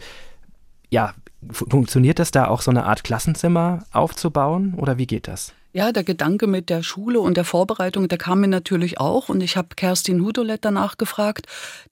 Ja, 0.88 1.12
funktioniert 1.50 2.18
das 2.18 2.30
da 2.30 2.48
auch 2.48 2.62
so 2.62 2.70
eine 2.70 2.84
Art 2.84 3.04
Klassenzimmer 3.04 3.84
aufzubauen 3.92 4.74
oder 4.74 4.96
wie 4.96 5.06
geht 5.06 5.28
das? 5.28 5.52
Ja, 5.76 5.90
der 5.90 6.04
Gedanke 6.04 6.46
mit 6.46 6.70
der 6.70 6.84
Schule 6.84 7.18
und 7.18 7.36
der 7.36 7.44
Vorbereitung, 7.44 8.06
der 8.06 8.16
kam 8.16 8.40
mir 8.40 8.46
natürlich 8.46 9.00
auch. 9.00 9.28
Und 9.28 9.42
ich 9.42 9.56
habe 9.56 9.74
Kerstin 9.74 10.24
Hudolet 10.24 10.64
danach 10.64 10.98
gefragt. 10.98 11.46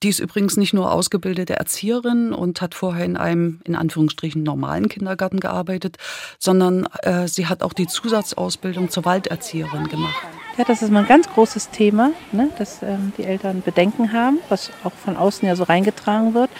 Die 0.05 0.09
ist 0.09 0.21
übrigens 0.21 0.57
nicht 0.57 0.73
nur 0.73 0.93
ausgebildete 0.93 1.57
Erzieherin 1.57 2.33
und 2.33 2.61
hat 2.61 2.77
vorher 2.77 3.05
in 3.05 3.17
einem, 3.17 3.61
in 3.65 3.75
Anführungsstrichen, 3.75 4.45
normalen 4.45 4.89
Kindergarten 4.89 5.41
gearbeitet, 5.41 5.97
sondern 6.39 6.87
äh, 7.03 7.27
sie 7.27 7.49
hat 7.49 7.65
auch 7.65 7.73
die 7.73 7.89
Zusatzausbildung 7.89 8.89
zur 8.89 9.05
Walderzieherin 9.05 9.89
gemacht. 9.89 10.29
Ja, 10.57 10.63
das 10.63 10.83
ist 10.83 10.93
mal 10.93 11.01
ein 11.01 11.09
ganz 11.09 11.29
großes 11.29 11.71
Thema, 11.71 12.13
ne, 12.31 12.51
dass 12.59 12.85
ähm, 12.85 13.13
die 13.19 13.25
Eltern 13.25 13.63
Bedenken 13.63 14.13
haben, 14.13 14.39
was 14.49 14.71
auch 14.85 14.93
von 14.93 15.17
außen 15.17 15.49
ja 15.49 15.57
so 15.57 15.65
reingetragen 15.65 16.35
wird. 16.35 16.51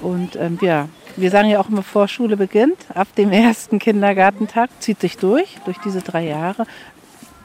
Und 0.00 0.36
ähm, 0.36 0.56
ja, 0.62 0.88
wir 1.16 1.30
sagen 1.30 1.48
ja 1.48 1.60
auch 1.60 1.68
immer, 1.68 1.82
vor 1.82 2.08
Schule 2.08 2.36
beginnt, 2.36 2.78
ab 2.94 3.08
dem 3.16 3.32
ersten 3.32 3.78
Kindergartentag, 3.78 4.70
zieht 4.80 5.00
sich 5.00 5.16
durch, 5.16 5.56
durch 5.64 5.78
diese 5.84 6.00
drei 6.00 6.26
Jahre. 6.26 6.66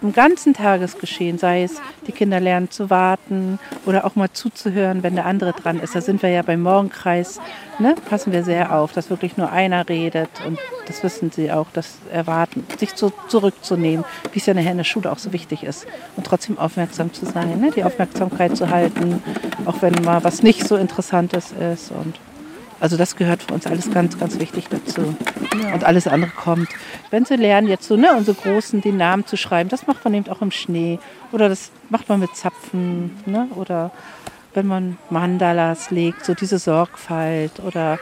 Im 0.01 0.13
ganzen 0.13 0.53
Tagesgeschehen, 0.53 1.37
sei 1.37 1.63
es, 1.63 1.81
die 2.05 2.11
Kinder 2.11 2.39
lernen 2.39 2.69
zu 2.69 2.89
warten 2.89 3.59
oder 3.85 4.05
auch 4.05 4.15
mal 4.15 4.29
zuzuhören, 4.31 5.03
wenn 5.03 5.15
der 5.15 5.25
andere 5.25 5.53
dran 5.53 5.79
ist. 5.79 5.95
Da 5.95 6.01
sind 6.01 6.21
wir 6.21 6.29
ja 6.29 6.41
beim 6.41 6.61
Morgenkreis, 6.61 7.39
ne, 7.79 7.95
passen 8.07 8.33
wir 8.33 8.43
sehr 8.43 8.75
auf, 8.75 8.91
dass 8.91 9.09
wirklich 9.09 9.37
nur 9.37 9.51
einer 9.51 9.87
redet. 9.87 10.29
Und 10.45 10.59
das 10.87 11.01
wissen 11.01 11.31
sie 11.31 11.51
auch, 11.51 11.67
das 11.73 11.97
Erwarten, 12.11 12.67
sich 12.77 12.93
zu, 12.93 13.13
zurückzunehmen, 13.29 14.05
wie 14.33 14.39
es 14.39 14.45
ja 14.45 14.53
nachher 14.53 14.71
in 14.71 14.77
der 14.77 14.83
Schule 14.83 15.11
auch 15.11 15.17
so 15.17 15.31
wichtig 15.31 15.63
ist. 15.63 15.87
Und 16.17 16.27
trotzdem 16.27 16.59
aufmerksam 16.59 17.13
zu 17.13 17.25
sein, 17.25 17.59
ne, 17.59 17.71
die 17.71 17.83
Aufmerksamkeit 17.83 18.55
zu 18.57 18.69
halten, 18.69 19.23
auch 19.65 19.81
wenn 19.81 19.93
mal 20.03 20.23
was 20.23 20.43
nicht 20.43 20.67
so 20.67 20.75
Interessantes 20.75 21.53
ist. 21.73 21.91
Und 21.91 22.19
also 22.79 22.97
das 22.97 23.15
gehört 23.15 23.43
für 23.43 23.53
uns 23.53 23.65
alles 23.67 23.91
ganz, 23.91 24.19
ganz 24.19 24.39
wichtig 24.39 24.65
dazu. 24.69 25.15
Ja. 25.63 25.73
Und 25.73 25.83
alles 25.83 26.07
andere 26.07 26.31
kommt. 26.31 26.69
Wenn 27.09 27.25
Sie 27.25 27.35
lernen, 27.35 27.67
jetzt 27.67 27.87
so, 27.87 27.95
ne, 27.95 28.13
unsere 28.15 28.35
Großen, 28.35 28.81
den 28.81 28.97
Namen 28.97 29.25
zu 29.25 29.37
schreiben, 29.37 29.69
das 29.69 29.87
macht 29.87 30.03
man 30.03 30.13
eben 30.13 30.29
auch 30.29 30.41
im 30.41 30.51
Schnee. 30.51 30.99
Oder 31.31 31.49
das 31.49 31.71
macht 31.89 32.09
man 32.09 32.19
mit 32.19 32.35
Zapfen. 32.35 33.17
Ne? 33.25 33.47
Oder 33.55 33.91
wenn 34.53 34.67
man 34.67 34.97
Mandalas 35.09 35.91
legt, 35.91 36.25
so 36.25 36.33
diese 36.33 36.59
Sorgfalt. 36.59 37.59
Oder 37.65 37.99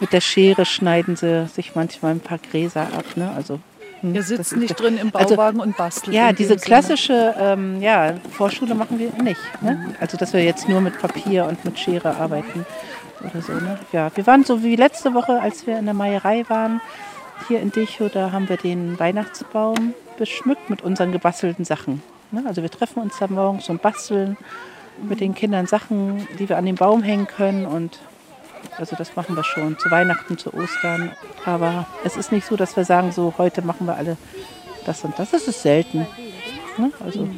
mit 0.00 0.12
der 0.12 0.20
Schere 0.20 0.64
schneiden 0.64 1.16
sie 1.16 1.46
sich 1.46 1.74
manchmal 1.74 2.12
ein 2.12 2.20
paar 2.20 2.38
Gräser 2.38 2.82
ab. 2.82 3.04
Ne? 3.16 3.30
Also 3.36 3.60
Ihr 4.02 4.22
sitzt 4.22 4.56
nicht 4.56 4.78
drin 4.78 4.98
im 4.98 5.10
also 5.14 5.36
Bauwagen 5.36 5.60
also, 5.60 5.70
und 5.70 5.76
bastelt. 5.76 6.14
Ja, 6.14 6.32
diese 6.32 6.56
klassische 6.56 7.34
ähm, 7.38 7.80
ja, 7.80 8.14
Vorschule 8.30 8.74
machen 8.74 8.98
wir 8.98 9.10
nicht. 9.22 9.40
Ne? 9.62 9.94
Also, 10.00 10.16
dass 10.16 10.32
wir 10.32 10.44
jetzt 10.44 10.68
nur 10.68 10.80
mit 10.80 10.98
Papier 10.98 11.46
und 11.46 11.64
mit 11.64 11.78
Schere 11.78 12.16
arbeiten 12.16 12.66
oder 13.20 13.42
so. 13.42 13.52
Ne? 13.52 13.78
Ja, 13.92 14.10
wir 14.14 14.26
waren 14.26 14.44
so 14.44 14.62
wie 14.62 14.76
letzte 14.76 15.14
Woche, 15.14 15.40
als 15.40 15.66
wir 15.66 15.78
in 15.78 15.86
der 15.86 15.94
Meierei 15.94 16.44
waren, 16.48 16.80
hier 17.48 17.60
in 17.60 17.70
Dicho, 17.70 18.08
da 18.08 18.32
haben 18.32 18.48
wir 18.48 18.56
den 18.56 18.98
Weihnachtsbaum 18.98 19.94
beschmückt 20.18 20.70
mit 20.70 20.82
unseren 20.82 21.12
gebastelten 21.12 21.64
Sachen. 21.64 22.02
Ne? 22.30 22.42
Also 22.46 22.62
wir 22.62 22.70
treffen 22.70 23.02
uns 23.02 23.18
da 23.18 23.26
morgens 23.28 23.68
und 23.68 23.82
basteln 23.82 24.36
mit 25.02 25.20
den 25.20 25.34
Kindern 25.34 25.66
Sachen, 25.66 26.26
die 26.38 26.48
wir 26.48 26.56
an 26.56 26.64
den 26.64 26.76
Baum 26.76 27.02
hängen 27.02 27.26
können 27.26 27.66
und 27.66 27.98
also 28.76 28.96
das 28.96 29.16
machen 29.16 29.36
wir 29.36 29.44
schon 29.44 29.78
zu 29.78 29.90
Weihnachten, 29.90 30.38
zu 30.38 30.52
Ostern. 30.54 31.12
Aber 31.44 31.86
es 32.04 32.16
ist 32.16 32.32
nicht 32.32 32.46
so, 32.46 32.56
dass 32.56 32.76
wir 32.76 32.84
sagen, 32.84 33.12
so 33.12 33.34
heute 33.38 33.62
machen 33.62 33.86
wir 33.86 33.96
alle 33.96 34.16
das 34.84 35.04
und 35.04 35.18
das. 35.18 35.30
Das 35.30 35.48
ist 35.48 35.62
selten. 35.62 36.06
Ne? 36.78 36.92
Also 37.04 37.28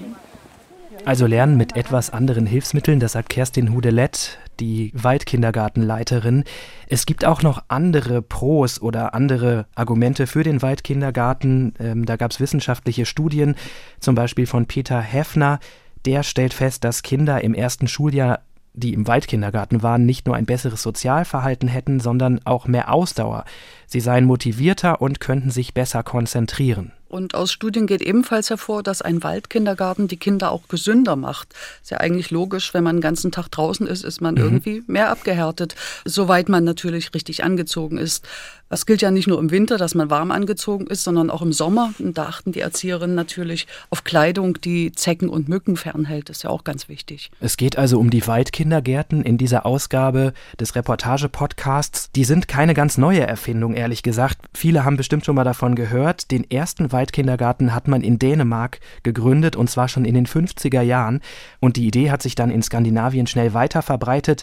also 1.04 1.26
lernen 1.26 1.56
mit 1.56 1.74
etwas 1.74 2.10
anderen 2.10 2.44
Hilfsmitteln, 2.44 3.00
das 3.00 3.12
sagt 3.12 3.30
Kerstin 3.30 3.72
Hudelet, 3.72 4.38
die 4.60 4.92
Waldkindergartenleiterin. 4.94 6.44
Es 6.86 7.06
gibt 7.06 7.24
auch 7.24 7.40
noch 7.40 7.62
andere 7.68 8.20
Pros 8.20 8.82
oder 8.82 9.14
andere 9.14 9.64
Argumente 9.74 10.26
für 10.26 10.42
den 10.42 10.60
Waldkindergarten. 10.60 11.72
Ähm, 11.78 12.04
da 12.04 12.16
gab 12.16 12.32
es 12.32 12.40
wissenschaftliche 12.40 13.06
Studien, 13.06 13.54
zum 14.00 14.16
Beispiel 14.16 14.46
von 14.46 14.66
Peter 14.66 15.00
Heffner. 15.00 15.60
Der 16.04 16.22
stellt 16.22 16.52
fest, 16.52 16.84
dass 16.84 17.02
Kinder 17.02 17.42
im 17.42 17.54
ersten 17.54 17.88
Schuljahr 17.88 18.40
die 18.78 18.94
im 18.94 19.06
Waldkindergarten 19.06 19.82
waren, 19.82 20.06
nicht 20.06 20.26
nur 20.26 20.36
ein 20.36 20.46
besseres 20.46 20.82
Sozialverhalten 20.82 21.68
hätten, 21.68 22.00
sondern 22.00 22.40
auch 22.44 22.66
mehr 22.66 22.92
Ausdauer. 22.92 23.44
Sie 23.86 24.00
seien 24.00 24.24
motivierter 24.24 25.00
und 25.00 25.20
könnten 25.20 25.50
sich 25.50 25.74
besser 25.74 26.02
konzentrieren. 26.02 26.92
Und 27.08 27.34
aus 27.34 27.52
Studien 27.52 27.86
geht 27.86 28.02
ebenfalls 28.02 28.50
hervor, 28.50 28.82
dass 28.82 29.02
ein 29.02 29.22
Waldkindergarten 29.22 30.08
die 30.08 30.16
Kinder 30.16 30.52
auch 30.52 30.68
gesünder 30.68 31.16
macht. 31.16 31.54
Ist 31.82 31.90
ja 31.90 31.98
eigentlich 31.98 32.30
logisch, 32.30 32.74
wenn 32.74 32.84
man 32.84 32.96
den 32.96 33.02
ganzen 33.02 33.32
Tag 33.32 33.48
draußen 33.48 33.86
ist, 33.86 34.04
ist 34.04 34.20
man 34.20 34.34
mhm. 34.34 34.42
irgendwie 34.42 34.82
mehr 34.86 35.10
abgehärtet, 35.10 35.74
soweit 36.04 36.48
man 36.48 36.64
natürlich 36.64 37.14
richtig 37.14 37.44
angezogen 37.44 37.98
ist. 37.98 38.26
Das 38.68 38.84
gilt 38.84 39.00
ja 39.00 39.10
nicht 39.10 39.26
nur 39.26 39.38
im 39.38 39.50
Winter, 39.50 39.78
dass 39.78 39.94
man 39.94 40.10
warm 40.10 40.30
angezogen 40.30 40.86
ist, 40.88 41.04
sondern 41.04 41.30
auch 41.30 41.40
im 41.40 41.52
Sommer. 41.52 41.94
Und 41.98 42.18
da 42.18 42.26
achten 42.26 42.52
die 42.52 42.60
Erzieherinnen 42.60 43.16
natürlich 43.16 43.66
auf 43.88 44.04
Kleidung, 44.04 44.60
die 44.60 44.92
Zecken 44.92 45.28
und 45.28 45.48
Mücken 45.48 45.76
fernhält. 45.76 46.28
Das 46.28 46.38
ist 46.38 46.42
ja 46.42 46.50
auch 46.50 46.64
ganz 46.64 46.88
wichtig. 46.88 47.30
Es 47.40 47.56
geht 47.56 47.78
also 47.78 47.98
um 47.98 48.10
die 48.10 48.26
Waldkindergärten 48.26 49.22
in 49.22 49.38
dieser 49.38 49.64
Ausgabe 49.64 50.34
des 50.60 50.74
Reportage-Podcasts. 50.74 52.10
Die 52.12 52.24
sind 52.24 52.46
keine 52.46 52.74
ganz 52.74 52.98
neue 52.98 53.26
Erfindung, 53.26 53.74
ehrlich 53.74 54.02
gesagt. 54.02 54.38
Viele 54.52 54.84
haben 54.84 54.98
bestimmt 54.98 55.24
schon 55.24 55.34
mal 55.34 55.44
davon 55.44 55.74
gehört. 55.74 56.30
Den 56.30 56.48
ersten 56.50 56.92
Waldkindergarten 56.98 57.76
hat 57.76 57.86
man 57.86 58.02
in 58.02 58.18
Dänemark 58.18 58.80
gegründet 59.04 59.54
und 59.54 59.70
zwar 59.70 59.86
schon 59.86 60.04
in 60.04 60.14
den 60.14 60.26
50er 60.26 60.82
Jahren. 60.82 61.20
Und 61.60 61.76
die 61.76 61.86
Idee 61.86 62.10
hat 62.10 62.22
sich 62.22 62.34
dann 62.34 62.50
in 62.50 62.60
Skandinavien 62.60 63.28
schnell 63.28 63.54
weiter 63.54 63.82
verbreitet. 63.82 64.42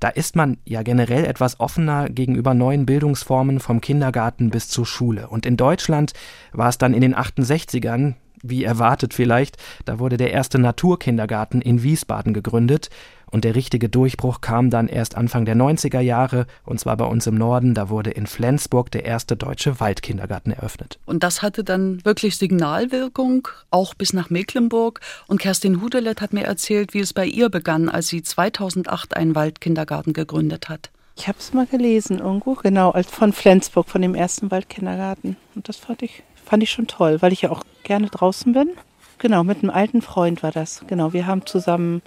Da 0.00 0.08
ist 0.10 0.36
man 0.36 0.58
ja 0.66 0.82
generell 0.82 1.24
etwas 1.24 1.60
offener 1.60 2.10
gegenüber 2.10 2.52
neuen 2.52 2.84
Bildungsformen 2.84 3.58
vom 3.58 3.80
Kindergarten 3.80 4.50
bis 4.50 4.68
zur 4.68 4.84
Schule. 4.84 5.28
Und 5.28 5.46
in 5.46 5.56
Deutschland 5.56 6.12
war 6.52 6.68
es 6.68 6.76
dann 6.76 6.92
in 6.92 7.00
den 7.00 7.14
68ern, 7.14 8.16
wie 8.44 8.64
erwartet 8.64 9.14
vielleicht, 9.14 9.56
da 9.84 9.98
wurde 9.98 10.16
der 10.16 10.32
erste 10.32 10.58
Naturkindergarten 10.58 11.60
in 11.60 11.82
Wiesbaden 11.82 12.34
gegründet 12.34 12.90
und 13.34 13.42
der 13.42 13.56
richtige 13.56 13.88
Durchbruch 13.88 14.40
kam 14.42 14.70
dann 14.70 14.86
erst 14.86 15.16
Anfang 15.16 15.44
der 15.44 15.56
90er 15.56 15.98
Jahre, 15.98 16.46
und 16.64 16.78
zwar 16.78 16.96
bei 16.96 17.04
uns 17.04 17.26
im 17.26 17.34
Norden. 17.34 17.74
Da 17.74 17.88
wurde 17.88 18.10
in 18.10 18.28
Flensburg 18.28 18.92
der 18.92 19.06
erste 19.06 19.36
deutsche 19.36 19.80
Waldkindergarten 19.80 20.52
eröffnet. 20.52 21.00
Und 21.04 21.24
das 21.24 21.42
hatte 21.42 21.64
dann 21.64 22.04
wirklich 22.04 22.36
Signalwirkung, 22.36 23.48
auch 23.72 23.94
bis 23.94 24.12
nach 24.12 24.30
Mecklenburg. 24.30 25.00
Und 25.26 25.40
Kerstin 25.40 25.82
Hudelet 25.82 26.20
hat 26.20 26.32
mir 26.32 26.44
erzählt, 26.44 26.94
wie 26.94 27.00
es 27.00 27.12
bei 27.12 27.26
ihr 27.26 27.48
begann, 27.48 27.88
als 27.88 28.06
sie 28.06 28.22
2008 28.22 29.16
einen 29.16 29.34
Waldkindergarten 29.34 30.12
gegründet 30.12 30.68
hat. 30.68 30.90
Ich 31.16 31.26
habe 31.26 31.38
es 31.40 31.52
mal 31.52 31.66
gelesen 31.66 32.20
irgendwo, 32.20 32.54
genau, 32.54 32.92
als 32.92 33.10
von 33.10 33.32
Flensburg, 33.32 33.88
von 33.88 34.02
dem 34.02 34.14
ersten 34.14 34.52
Waldkindergarten. 34.52 35.36
Und 35.56 35.68
das 35.68 35.78
fand 35.78 36.02
ich, 36.02 36.22
fand 36.44 36.62
ich 36.62 36.70
schon 36.70 36.86
toll, 36.86 37.20
weil 37.20 37.32
ich 37.32 37.42
ja 37.42 37.50
auch 37.50 37.62
gerne 37.82 38.08
draußen 38.08 38.52
bin. 38.52 38.70
Genau, 39.18 39.44
mit 39.44 39.62
einem 39.62 39.70
alten 39.70 40.02
Freund 40.02 40.42
war 40.42 40.52
das. 40.52 40.84
Genau, 40.86 41.12
wir 41.12 41.26
haben 41.26 41.46
zusammen 41.46 42.02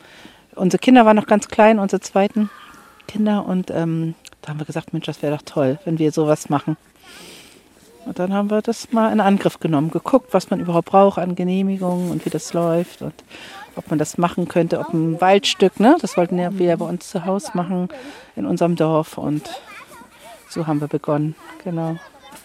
unsere 0.58 0.80
Kinder 0.80 1.06
waren 1.06 1.16
noch 1.16 1.28
ganz 1.28 1.48
klein, 1.48 1.80
unsere 1.80 2.02
zweiten 2.02 2.50
Kinder. 3.08 3.46
Und 3.46 3.72
ähm, 3.72 4.16
da 4.42 4.50
haben 4.50 4.60
wir 4.60 4.66
gesagt, 4.66 4.94
Mensch, 4.94 5.06
das 5.06 5.22
wäre 5.22 5.36
doch 5.36 5.44
toll, 5.44 5.80
wenn 5.86 6.00
wir 6.00 6.12
sowas 6.12 6.50
machen. 6.50 6.78
Und 8.06 8.20
dann 8.20 8.34
haben 8.34 8.50
wir 8.50 8.62
das 8.62 8.92
mal 8.94 9.12
in 9.12 9.20
Angriff 9.20 9.60
genommen, 9.60 9.92
geguckt, 9.92 10.34
was 10.34 10.50
man 10.50 10.62
überhaupt 10.62 10.90
braucht 10.90 11.20
an 11.20 11.36
Genehmigungen 11.36 12.10
und 12.10 12.26
wie 12.26 12.30
das 12.30 12.54
läuft 12.54 13.02
und 13.02 13.14
ob 13.76 13.90
man 13.90 14.00
das 14.00 14.18
machen 14.18 14.48
könnte, 14.48 14.80
ob 14.80 14.94
ein 14.94 15.20
Waldstück, 15.20 15.80
ne? 15.80 15.98
Das 16.00 16.16
wollten 16.16 16.38
wir 16.38 16.66
ja 16.66 16.76
bei 16.78 16.86
uns 16.86 17.10
zu 17.10 17.26
Hause 17.26 17.52
machen 17.54 17.90
in 18.36 18.46
unserem 18.46 18.78
Dorf 18.78 19.18
und 19.18 19.50
so 20.50 20.68
haben 20.68 20.80
wir 20.80 20.88
begonnen, 20.88 21.36
genau. 21.66 21.98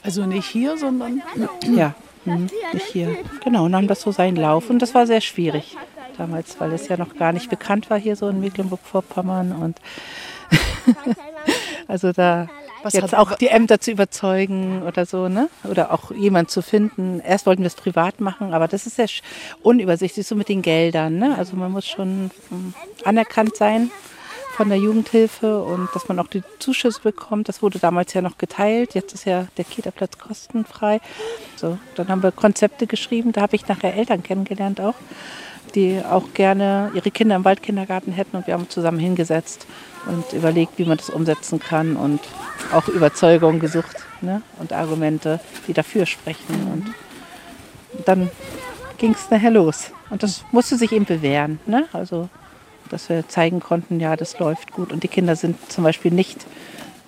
Also 0.03 0.27
nicht 0.27 0.47
hier, 0.47 0.77
sondern 0.77 1.23
ja, 1.77 1.95
hm, 2.25 2.49
nicht 2.73 2.87
hier. 2.87 3.17
Genau, 3.45 3.71
haben 3.71 3.89
das 3.89 4.01
so 4.01 4.13
seinen 4.13 4.37
Lauf 4.37 4.71
und 4.71 4.81
das 4.81 4.95
war 4.95 5.07
sehr 5.07 5.21
schwierig 5.21 5.77
damals, 6.17 6.61
weil 6.61 6.73
es 6.73 6.89
ja 6.89 6.97
noch 6.97 7.17
gar 7.17 7.33
nicht 7.33 7.51
bekannt 7.51 7.91
war 7.91 7.99
hier 7.99 8.17
so 8.17 8.29
in 8.29 8.41
Mecklenburg-Vorpommern 8.41 9.53
und 9.53 9.81
also 11.89 12.13
da 12.13 12.49
Was 12.83 12.93
jetzt 12.93 13.15
auch 13.15 13.37
die 13.37 13.49
Ämter 13.49 13.81
zu 13.81 13.91
überzeugen 13.91 14.83
oder 14.83 15.07
so, 15.07 15.29
ne? 15.29 15.49
Oder 15.65 15.93
auch 15.93 16.11
jemand 16.11 16.51
zu 16.51 16.63
finden. 16.63 17.21
Erst 17.21 17.47
wollten 17.47 17.63
wir 17.63 17.69
es 17.69 17.75
privat 17.75 18.21
machen, 18.21 18.53
aber 18.53 18.69
das 18.69 18.87
ist 18.87 18.99
ja 18.99 19.07
unübersichtlich 19.63 20.27
so 20.27 20.35
mit 20.35 20.49
den 20.49 20.63
Geldern, 20.63 21.19
ne? 21.19 21.37
Also 21.39 21.57
man 21.57 21.73
muss 21.73 21.87
schon 21.87 22.27
mm, 22.51 22.75
anerkannt 23.05 23.57
sein 23.57 23.91
von 24.63 24.69
der 24.69 24.79
Jugendhilfe 24.79 25.61
und 25.61 25.89
dass 25.93 26.07
man 26.07 26.21
auch 26.21 26.29
die 26.29 26.45
Zuschüsse 26.61 27.01
bekommt. 27.01 27.49
Das 27.49 27.63
wurde 27.63 27.81
damals 27.81 28.15
ja 28.15 28.23
noch 28.23 28.39
geteilt. 28.39 28.95
Jetzt 28.95 29.13
ist 29.13 29.25
ja 29.25 29.49
der 29.57 29.65
Kita-Platz 29.65 30.19
kostenfrei. 30.19 31.01
So, 31.57 31.79
dann 31.97 32.07
haben 32.07 32.23
wir 32.23 32.31
Konzepte 32.31 32.87
geschrieben. 32.87 33.33
Da 33.33 33.41
habe 33.41 33.57
ich 33.57 33.67
nachher 33.67 33.93
Eltern 33.97 34.23
kennengelernt 34.23 34.81
auch, 34.81 34.95
die 35.75 36.01
auch 36.09 36.33
gerne 36.33 36.93
ihre 36.95 37.11
Kinder 37.11 37.35
im 37.35 37.45
Waldkindergarten 37.45 38.13
hätten 38.13 38.37
und 38.37 38.47
wir 38.47 38.55
haben 38.55 38.71
zusammen 38.71 39.01
hingesetzt 39.01 39.67
und 40.07 40.33
überlegt, 40.33 40.79
wie 40.79 40.85
man 40.85 40.97
das 40.97 41.11
umsetzen 41.11 41.59
kann 41.59 41.97
und 41.97 42.21
auch 42.73 42.87
Überzeugung 42.87 43.59
gesucht 43.59 43.97
ne? 44.21 44.43
und 44.61 44.73
Argumente, 44.73 45.41
die 45.67 45.73
dafür 45.73 46.07
sprechen. 46.07 46.55
Und 46.73 48.07
dann 48.07 48.31
ging 48.99 49.11
es 49.11 49.29
nachher 49.29 49.51
los. 49.51 49.91
Und 50.09 50.23
das 50.23 50.45
musste 50.53 50.77
sich 50.77 50.93
eben 50.93 51.05
bewähren. 51.05 51.59
Ne? 51.67 51.89
Also, 51.93 52.29
dass 52.93 53.09
wir 53.09 53.29
zeigen 53.29 53.61
konnten, 53.61 54.01
ja, 54.01 54.17
das 54.17 54.39
läuft 54.39 54.73
gut. 54.73 54.93
Und 54.93 55.03
die 55.03 55.09
Kinder 55.09 55.37
sind 55.37 55.57
zum 55.71 55.85
Beispiel 55.85 56.11
nicht 56.11 56.47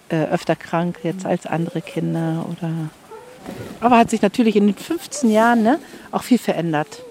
äh, 0.09 0.25
öfter 0.25 0.57
krank 0.57 1.01
jetzt 1.03 1.27
als 1.27 1.47
andere 1.47 1.83
Kinder. 1.83 2.47
Oder 2.51 2.71
Aber 3.81 3.99
hat 3.99 4.11
sich 4.11 4.23
natürlich 4.23 4.57
in 4.57 4.67
den 4.67 4.77
15 4.77 5.31
Jahren 5.31 5.63
ne, 5.63 5.79
auch 6.11 6.23
viel 6.23 6.39
verändert. 6.39 7.03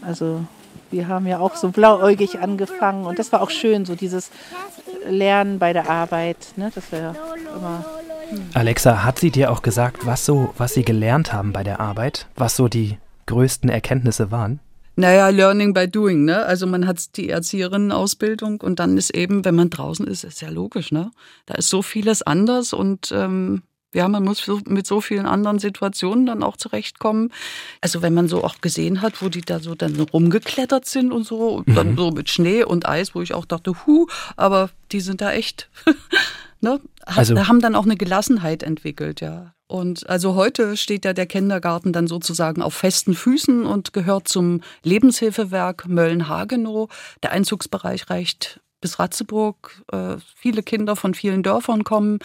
Also 0.00 0.44
wir 0.90 1.08
haben 1.08 1.26
ja 1.26 1.40
auch 1.40 1.56
so 1.56 1.70
blauäugig 1.70 2.38
angefangen 2.38 3.06
und 3.06 3.18
das 3.18 3.32
war 3.32 3.42
auch 3.42 3.50
schön, 3.50 3.84
so 3.84 3.94
dieses 3.94 4.30
Lernen 5.08 5.58
bei 5.58 5.72
der 5.72 5.90
Arbeit. 5.90 6.36
Ne, 6.56 6.70
das 6.74 6.92
wir 6.92 7.14
immer 7.56 7.84
Alexa, 8.54 9.04
hat 9.04 9.18
sie 9.18 9.30
dir 9.30 9.50
auch 9.50 9.62
gesagt, 9.62 10.06
was 10.06 10.24
so, 10.24 10.54
was 10.56 10.74
sie 10.74 10.84
gelernt 10.84 11.32
haben 11.32 11.52
bei 11.52 11.62
der 11.62 11.80
Arbeit? 11.80 12.26
Was 12.36 12.56
so 12.56 12.68
die 12.68 12.98
größten 13.26 13.68
Erkenntnisse 13.70 14.30
waren? 14.30 14.60
Naja, 14.96 15.28
Learning 15.28 15.74
by 15.74 15.88
Doing, 15.88 16.24
ne? 16.24 16.44
Also 16.44 16.66
man 16.66 16.86
hat 16.86 17.16
die 17.16 17.28
Erzieherinnenausbildung 17.28 18.60
und 18.60 18.78
dann 18.78 18.96
ist 18.96 19.10
eben, 19.10 19.44
wenn 19.44 19.56
man 19.56 19.70
draußen 19.70 20.06
ist, 20.06 20.24
ist 20.24 20.40
ja 20.40 20.50
logisch, 20.50 20.92
ne? 20.92 21.10
Da 21.46 21.54
ist 21.54 21.68
so 21.68 21.82
vieles 21.82 22.22
anders 22.22 22.72
und 22.72 23.10
ähm, 23.12 23.62
ja, 23.94 24.08
man 24.08 24.24
muss 24.24 24.46
mit 24.66 24.86
so 24.86 25.00
vielen 25.00 25.26
anderen 25.26 25.58
Situationen 25.60 26.26
dann 26.26 26.42
auch 26.42 26.56
zurechtkommen. 26.56 27.32
Also 27.80 28.02
wenn 28.02 28.12
man 28.12 28.28
so 28.28 28.42
auch 28.42 28.60
gesehen 28.60 29.02
hat, 29.02 29.22
wo 29.22 29.28
die 29.28 29.40
da 29.40 29.60
so 29.60 29.74
dann 29.74 29.98
rumgeklettert 29.98 30.84
sind 30.84 31.12
und 31.12 31.24
so, 31.24 31.48
und 31.48 31.76
dann 31.76 31.96
so 31.96 32.10
mit 32.10 32.28
Schnee 32.28 32.64
und 32.64 32.88
Eis, 32.88 33.14
wo 33.14 33.22
ich 33.22 33.34
auch 33.34 33.44
dachte, 33.44 33.72
hu, 33.86 34.08
aber 34.36 34.70
die 34.90 35.00
sind 35.00 35.20
da 35.20 35.32
echt, 35.32 35.68
ne? 36.64 36.80
Hat, 37.06 37.18
Also- 37.18 37.46
haben 37.46 37.60
dann 37.60 37.76
auch 37.76 37.84
eine 37.84 37.96
Gelassenheit 37.96 38.64
entwickelt, 38.64 39.20
ja. 39.20 39.54
Und 39.66 40.08
also 40.10 40.34
heute 40.34 40.76
steht 40.76 41.04
ja 41.04 41.12
der 41.12 41.26
Kindergarten 41.26 41.92
dann 41.92 42.06
sozusagen 42.06 42.60
auf 42.60 42.74
festen 42.74 43.14
Füßen 43.14 43.64
und 43.64 43.92
gehört 43.92 44.28
zum 44.28 44.60
Lebenshilfewerk 44.82 45.86
Mölln-Hagenow. 45.88 46.88
Der 47.22 47.32
Einzugsbereich 47.32 48.10
reicht 48.10 48.60
bis 48.80 48.98
Ratzeburg. 48.98 49.82
Äh, 49.90 50.16
viele 50.36 50.62
Kinder 50.62 50.96
von 50.96 51.14
vielen 51.14 51.42
Dörfern 51.42 51.84
kommen. 51.84 52.18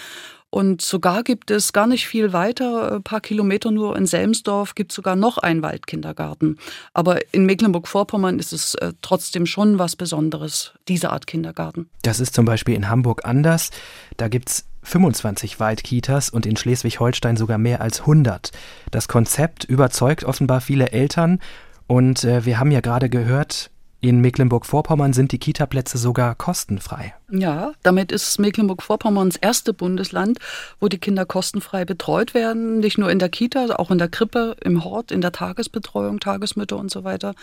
Und 0.52 0.82
sogar 0.82 1.24
gibt 1.24 1.52
es 1.52 1.74
gar 1.74 1.86
nicht 1.86 2.08
viel 2.08 2.34
weiter, 2.34 2.94
ein 2.94 3.04
paar 3.04 3.22
Kilometer 3.22 3.70
nur 3.70 3.96
in 3.96 4.08
Selmsdorf, 4.08 4.74
gibt 4.74 4.92
es 4.92 4.96
sogar 4.96 5.16
noch 5.16 5.38
einen 5.38 5.62
Waldkindergarten. 5.62 6.58
Aber 6.94 7.20
in 7.34 7.46
Mecklenburg-Vorpommern 7.46 8.40
ist 8.40 8.52
es 8.52 8.74
äh, 8.76 8.94
trotzdem 9.02 9.46
schon 9.46 9.78
was 9.78 9.96
Besonderes, 9.96 10.74
diese 10.88 11.12
Art 11.12 11.28
Kindergarten. 11.28 11.90
Das 12.02 12.20
ist 12.20 12.34
zum 12.34 12.46
Beispiel 12.46 12.76
in 12.76 12.90
Hamburg 12.90 13.26
anders. 13.26 13.70
Da 14.18 14.28
gibt's 14.28 14.66
25 14.84 15.60
Waldkitas 15.60 16.30
und 16.30 16.46
in 16.46 16.58
Schleswig-Holstein 16.58 17.38
sogar 17.38 17.58
mehr 17.58 17.82
als 17.82 18.02
100. 18.02 18.52
Das 18.90 19.08
Konzept 19.08 19.66
überzeugt 19.66 20.24
offenbar 20.24 20.62
viele 20.62 20.92
Eltern 20.92 21.40
und 21.86 22.24
äh, 22.24 22.46
wir 22.46 22.60
haben 22.60 22.72
ja 22.72 22.82
gerade 22.82 23.10
gehört, 23.10 23.72
in 24.02 24.22
Mecklenburg-Vorpommern 24.22 25.14
sind 25.14 25.32
die 25.32 25.40
Kitaplätze 25.40 25.98
sogar 25.98 26.36
kostenfrei. 26.36 27.14
Ja, 27.30 27.74
damit 27.84 28.12
ist 28.12 28.40
Mecklenburg-Vorpommern 28.40 29.30
das 29.30 29.38
erste 29.38 29.74
Bundesland, 29.74 30.40
wo 30.80 30.88
die 30.88 30.98
Kinder 30.98 31.26
kostenfrei 31.26 31.84
betreut 31.84 32.34
werden. 32.34 32.80
Nicht 32.80 32.98
nur 32.98 33.12
in 33.12 33.20
der 33.20 33.30
Kita, 33.30 33.76
auch 33.76 33.92
in 33.92 33.98
der 33.98 34.08
Krippe, 34.08 34.56
im 34.64 34.84
Hort, 34.84 35.12
in 35.12 35.22
der 35.22 35.32
Tagesbetreuung, 35.32 36.20
Tagesmütter 36.20 36.78
und 36.78 36.90
so 36.90 37.04
weiter. 37.04 37.36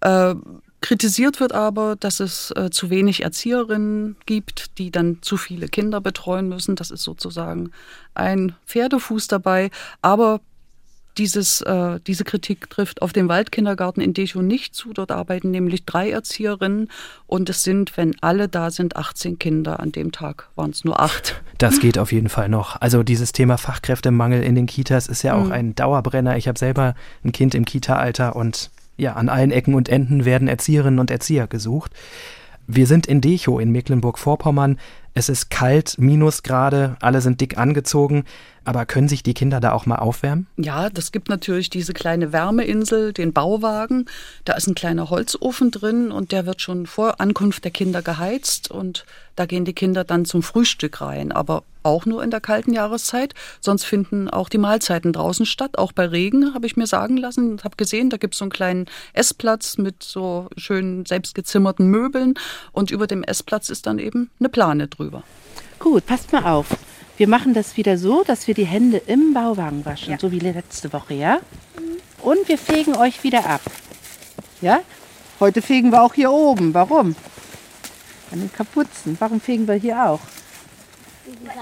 Äh, 0.00 0.34
kritisiert 0.82 1.40
wird 1.40 1.52
aber, 1.52 1.96
dass 1.96 2.20
es 2.20 2.50
äh, 2.50 2.68
zu 2.70 2.90
wenig 2.90 3.22
Erzieherinnen 3.22 4.16
gibt, 4.26 4.78
die 4.78 4.90
dann 4.90 5.18
zu 5.22 5.38
viele 5.38 5.68
Kinder 5.68 6.02
betreuen 6.02 6.48
müssen. 6.48 6.76
Das 6.76 6.90
ist 6.90 7.02
sozusagen 7.02 7.70
ein 8.12 8.54
Pferdefuß 8.66 9.26
dabei. 9.28 9.70
Aber 10.02 10.40
dieses, 11.18 11.60
äh, 11.60 12.00
diese 12.06 12.24
Kritik 12.24 12.70
trifft 12.70 13.02
auf 13.02 13.12
den 13.12 13.28
Waldkindergarten 13.28 14.02
in 14.02 14.14
Dechow 14.14 14.42
nicht 14.42 14.74
zu. 14.74 14.92
Dort 14.92 15.12
arbeiten 15.12 15.50
nämlich 15.50 15.84
drei 15.84 16.10
Erzieherinnen 16.10 16.90
und 17.26 17.48
es 17.48 17.62
sind, 17.62 17.96
wenn 17.96 18.14
alle 18.20 18.48
da 18.48 18.70
sind, 18.70 18.96
18 18.96 19.38
Kinder. 19.38 19.80
An 19.80 19.92
dem 19.92 20.12
Tag 20.12 20.48
waren 20.56 20.70
es 20.70 20.84
nur 20.84 21.00
acht. 21.00 21.40
Das 21.58 21.80
geht 21.80 21.98
auf 21.98 22.12
jeden 22.12 22.28
Fall 22.28 22.48
noch. 22.48 22.80
Also 22.80 23.02
dieses 23.02 23.32
Thema 23.32 23.58
Fachkräftemangel 23.58 24.42
in 24.42 24.54
den 24.54 24.66
Kitas 24.66 25.06
ist 25.06 25.22
ja 25.22 25.34
auch 25.34 25.50
ein 25.50 25.74
Dauerbrenner. 25.74 26.36
Ich 26.36 26.48
habe 26.48 26.58
selber 26.58 26.94
ein 27.24 27.32
Kind 27.32 27.54
im 27.54 27.64
Kita-Alter 27.64 28.36
und 28.36 28.70
ja, 28.96 29.14
an 29.14 29.28
allen 29.28 29.50
Ecken 29.50 29.74
und 29.74 29.88
Enden 29.88 30.24
werden 30.24 30.48
Erzieherinnen 30.48 31.00
und 31.00 31.10
Erzieher 31.10 31.46
gesucht. 31.46 31.92
Wir 32.66 32.86
sind 32.86 33.06
in 33.06 33.20
Dechow 33.20 33.60
in 33.60 33.72
Mecklenburg-Vorpommern. 33.72 34.78
Es 35.12 35.28
ist 35.28 35.50
kalt, 35.50 35.96
Minusgrade, 35.98 36.96
alle 37.00 37.20
sind 37.20 37.40
dick 37.40 37.58
angezogen. 37.58 38.24
Aber 38.64 38.86
können 38.86 39.08
sich 39.08 39.22
die 39.22 39.34
Kinder 39.34 39.60
da 39.60 39.72
auch 39.72 39.86
mal 39.86 39.96
aufwärmen? 39.96 40.46
Ja, 40.56 40.88
das 40.88 41.12
gibt 41.12 41.28
natürlich 41.28 41.68
diese 41.68 41.92
kleine 41.92 42.32
Wärmeinsel, 42.32 43.12
den 43.12 43.32
Bauwagen. 43.32 44.06
Da 44.44 44.54
ist 44.54 44.66
ein 44.66 44.74
kleiner 44.74 45.10
Holzofen 45.10 45.70
drin 45.70 46.10
und 46.10 46.32
der 46.32 46.46
wird 46.46 46.62
schon 46.62 46.86
vor 46.86 47.20
Ankunft 47.20 47.64
der 47.64 47.70
Kinder 47.70 48.00
geheizt 48.00 48.70
und 48.70 49.04
da 49.36 49.46
gehen 49.46 49.64
die 49.64 49.72
Kinder 49.72 50.04
dann 50.04 50.24
zum 50.24 50.42
Frühstück 50.42 51.00
rein, 51.00 51.32
aber 51.32 51.64
auch 51.82 52.06
nur 52.06 52.22
in 52.22 52.30
der 52.30 52.40
kalten 52.40 52.72
Jahreszeit. 52.72 53.34
Sonst 53.60 53.84
finden 53.84 54.30
auch 54.30 54.48
die 54.48 54.58
Mahlzeiten 54.58 55.12
draußen 55.12 55.44
statt, 55.44 55.76
auch 55.76 55.92
bei 55.92 56.06
Regen, 56.06 56.54
habe 56.54 56.66
ich 56.66 56.76
mir 56.76 56.86
sagen 56.86 57.16
lassen 57.16 57.50
und 57.50 57.64
habe 57.64 57.76
gesehen, 57.76 58.10
da 58.10 58.16
gibt 58.16 58.34
es 58.34 58.38
so 58.38 58.44
einen 58.44 58.52
kleinen 58.52 58.86
Essplatz 59.12 59.76
mit 59.76 60.02
so 60.02 60.48
schön 60.56 61.04
selbstgezimmerten 61.04 61.86
Möbeln 61.88 62.34
und 62.72 62.90
über 62.90 63.06
dem 63.06 63.22
Essplatz 63.22 63.68
ist 63.68 63.86
dann 63.86 63.98
eben 63.98 64.30
eine 64.40 64.48
Plane 64.48 64.88
drüber. 64.88 65.22
Gut, 65.78 66.06
passt 66.06 66.32
mal 66.32 66.44
auf. 66.44 66.78
Wir 67.16 67.28
machen 67.28 67.54
das 67.54 67.76
wieder 67.76 67.96
so, 67.96 68.24
dass 68.24 68.46
wir 68.48 68.54
die 68.54 68.64
Hände 68.64 68.98
im 68.98 69.34
Bauwagen 69.34 69.84
waschen, 69.84 70.18
so 70.18 70.32
wie 70.32 70.40
letzte 70.40 70.92
Woche, 70.92 71.14
ja? 71.14 71.38
Und 72.22 72.48
wir 72.48 72.58
fegen 72.58 72.96
euch 72.96 73.22
wieder 73.22 73.46
ab. 73.46 73.60
Ja? 74.60 74.80
Heute 75.38 75.62
fegen 75.62 75.90
wir 75.92 76.02
auch 76.02 76.14
hier 76.14 76.32
oben. 76.32 76.74
Warum? 76.74 77.14
An 78.32 78.40
den 78.40 78.52
Kapuzen. 78.52 79.16
Warum 79.20 79.40
fegen 79.40 79.68
wir 79.68 79.74
hier 79.74 80.02
auch? 80.04 80.20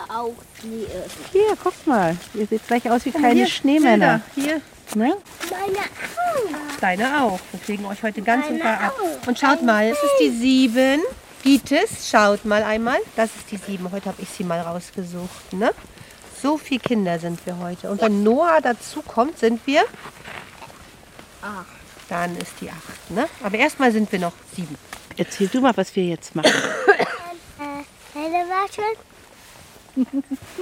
Auch 0.09 0.35
ist. 0.63 1.33
Hier, 1.33 1.57
guck 1.63 1.87
mal. 1.87 2.17
Ihr 2.35 2.47
seht 2.47 2.67
gleich 2.67 2.89
aus 2.91 3.05
wie 3.05 3.11
kleine 3.11 3.47
Schneemänner. 3.47 4.21
Hier, 4.35 4.61
Ne? 4.95 5.15
Meine 5.51 5.79
Augen. 5.79 6.55
deine 6.81 7.23
auch. 7.23 7.41
Wir 7.51 7.61
fegen 7.61 7.85
euch 7.87 8.03
heute 8.03 8.21
ganz 8.21 8.47
und 8.49 8.59
gar 8.59 8.79
ab. 8.81 8.95
auch. 9.01 9.27
Und 9.27 9.39
schaut 9.39 9.63
mal, 9.63 9.89
das 9.89 9.99
ist 9.99 10.17
die 10.21 10.31
sieben. 10.31 11.01
Gites, 11.43 12.09
schaut 12.11 12.45
mal 12.45 12.63
einmal. 12.63 12.99
Das 13.17 13.31
ist 13.37 13.51
die 13.51 13.57
sieben. 13.57 13.91
Heute 13.91 14.07
habe 14.11 14.23
ich 14.23 14.29
sie 14.29 14.45
mal 14.45 14.61
rausgesucht. 14.61 15.53
Ne? 15.53 15.73
So 16.41 16.57
viele 16.59 16.81
Kinder 16.81 17.19
sind 17.19 17.45
wir 17.47 17.59
heute. 17.59 17.91
Und 17.91 18.01
wenn 18.01 18.23
Noah 18.23 18.61
dazu 18.61 19.03
kommt, 19.03 19.39
sind 19.39 19.65
wir 19.67 19.83
Acht. 21.43 21.67
Dann 22.09 22.37
ist 22.37 22.53
die 22.61 22.69
acht. 22.71 23.11
Ne? 23.11 23.27
Aber 23.43 23.57
erstmal 23.59 23.91
sind 23.91 24.11
wir 24.13 24.19
noch 24.21 24.33
sieben. 24.55 24.77
Erzähl 25.17 25.49
du 25.49 25.61
mal, 25.61 25.77
was 25.77 25.95
wir 25.97 26.05
jetzt 26.05 26.35
machen. 26.35 26.53
Äh, 27.59 28.19
Hände 28.19 28.39
waschen. 28.51 28.85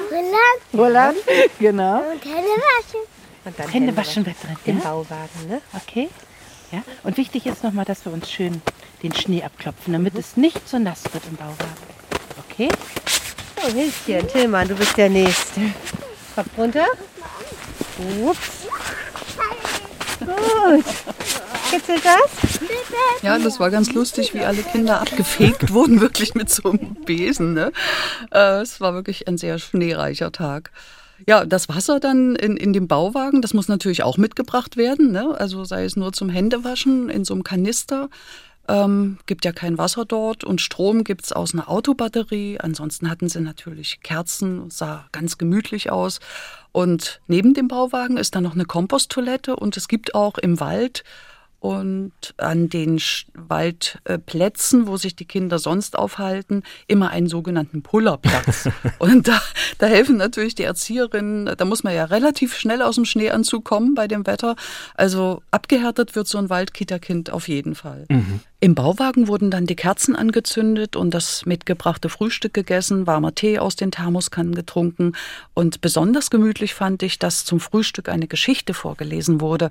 Brillen 0.08 0.34
Roland? 0.74 1.16
Genau. 1.58 1.98
und 1.98 2.24
Hände 2.24 2.50
waschen. 2.50 3.00
Und 3.44 3.58
dann 3.58 3.68
Hände 3.68 3.96
waschen 3.96 4.26
wir 4.26 4.34
drin. 4.34 4.56
im 4.66 4.78
Ja? 4.78 4.84
Bauwagen. 4.84 5.48
Ne? 5.48 5.60
Okay. 5.74 6.08
Ja. 6.72 6.82
Und 7.02 7.16
wichtig 7.16 7.46
ist 7.46 7.64
nochmal, 7.64 7.84
dass 7.84 8.04
wir 8.04 8.12
uns 8.12 8.30
schön 8.30 8.62
den 9.02 9.14
Schnee 9.14 9.42
abklopfen, 9.42 9.92
damit 9.92 10.14
es 10.14 10.36
nicht 10.36 10.68
so 10.68 10.78
nass 10.78 11.04
wird 11.12 11.24
im 11.28 11.36
Bauwagen. 11.36 11.90
Okay? 12.50 12.68
So, 13.62 13.72
Hilfchen, 13.72 14.28
Tillmann, 14.28 14.68
du 14.68 14.74
bist 14.74 14.96
der 14.96 15.10
Nächste. 15.10 15.60
Kopf 16.34 16.48
runter. 16.56 16.86
Ups. 18.22 18.66
Gut. 20.20 20.84
Kitzelt 21.70 22.04
das? 22.04 22.60
Ja, 23.22 23.38
das 23.38 23.60
war 23.60 23.70
ganz 23.70 23.92
lustig, 23.92 24.34
wie 24.34 24.40
alle 24.40 24.62
Kinder 24.62 25.00
abgefegt 25.00 25.70
wurden, 25.72 26.00
wirklich 26.00 26.34
mit 26.34 26.50
so 26.50 26.70
einem 26.70 26.94
Besen. 27.04 27.54
Ne? 27.54 27.72
Äh, 28.32 28.60
es 28.60 28.80
war 28.80 28.94
wirklich 28.94 29.28
ein 29.28 29.38
sehr 29.38 29.58
schneereicher 29.58 30.32
Tag. 30.32 30.70
Ja, 31.26 31.44
das 31.44 31.68
Wasser 31.68 32.00
dann 32.00 32.34
in, 32.36 32.56
in 32.56 32.72
dem 32.72 32.88
Bauwagen, 32.88 33.42
das 33.42 33.54
muss 33.54 33.68
natürlich 33.68 34.02
auch 34.02 34.16
mitgebracht 34.16 34.76
werden. 34.76 35.12
Ne? 35.12 35.34
Also 35.38 35.64
sei 35.64 35.84
es 35.84 35.96
nur 35.96 36.12
zum 36.12 36.28
Händewaschen 36.28 37.08
in 37.10 37.24
so 37.24 37.34
einem 37.34 37.44
Kanister. 37.44 38.08
Ähm, 38.68 39.18
gibt 39.26 39.44
ja 39.44 39.52
kein 39.52 39.78
Wasser 39.78 40.04
dort 40.04 40.44
und 40.44 40.60
Strom 40.60 41.02
gibt 41.02 41.24
es 41.24 41.32
aus 41.32 41.54
einer 41.54 41.68
Autobatterie. 41.68 42.58
Ansonsten 42.60 43.10
hatten 43.10 43.28
sie 43.28 43.40
natürlich 43.40 44.00
Kerzen, 44.02 44.70
sah 44.70 45.06
ganz 45.12 45.38
gemütlich 45.38 45.90
aus. 45.90 46.20
Und 46.72 47.20
neben 47.26 47.54
dem 47.54 47.68
Bauwagen 47.68 48.16
ist 48.16 48.34
dann 48.34 48.44
noch 48.44 48.54
eine 48.54 48.64
Komposttoilette 48.64 49.56
und 49.56 49.76
es 49.76 49.88
gibt 49.88 50.14
auch 50.14 50.38
im 50.38 50.60
Wald 50.60 51.02
und 51.60 52.12
an 52.38 52.70
den 52.70 53.00
Waldplätzen, 53.34 54.86
wo 54.86 54.96
sich 54.96 55.14
die 55.14 55.26
Kinder 55.26 55.58
sonst 55.58 55.96
aufhalten, 55.96 56.62
immer 56.86 57.10
einen 57.10 57.28
sogenannten 57.28 57.82
Pullerplatz. 57.82 58.68
und 58.98 59.28
da, 59.28 59.40
da 59.78 59.86
helfen 59.86 60.16
natürlich 60.16 60.54
die 60.54 60.64
Erzieherinnen, 60.64 61.54
da 61.56 61.64
muss 61.66 61.84
man 61.84 61.94
ja 61.94 62.06
relativ 62.06 62.56
schnell 62.56 62.80
aus 62.80 62.94
dem 62.94 63.04
Schneeanzug 63.04 63.64
kommen 63.64 63.94
bei 63.94 64.08
dem 64.08 64.26
Wetter. 64.26 64.56
Also 64.94 65.42
abgehärtet 65.50 66.16
wird 66.16 66.26
so 66.26 66.38
ein 66.38 66.48
Waldkitterkind 66.48 67.30
auf 67.30 67.46
jeden 67.46 67.74
Fall. 67.74 68.06
Mhm. 68.08 68.40
Im 68.62 68.74
Bauwagen 68.74 69.26
wurden 69.26 69.50
dann 69.50 69.64
die 69.64 69.74
Kerzen 69.74 70.14
angezündet 70.14 70.94
und 70.94 71.14
das 71.14 71.46
mitgebrachte 71.46 72.10
Frühstück 72.10 72.52
gegessen, 72.52 73.06
warmer 73.06 73.34
Tee 73.34 73.58
aus 73.58 73.74
den 73.74 73.90
Thermoskannen 73.90 74.54
getrunken. 74.54 75.14
Und 75.54 75.80
besonders 75.80 76.28
gemütlich 76.28 76.74
fand 76.74 77.02
ich, 77.02 77.18
dass 77.18 77.46
zum 77.46 77.58
Frühstück 77.58 78.10
eine 78.10 78.26
Geschichte 78.26 78.74
vorgelesen 78.74 79.40
wurde. 79.40 79.70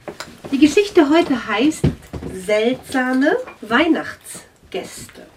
Die 0.52 0.58
Geschichte 0.58 1.08
heute 1.08 1.48
heißt 1.48 1.84
Seltsame 2.34 3.38
Weihnachtsgäste. 3.62 5.28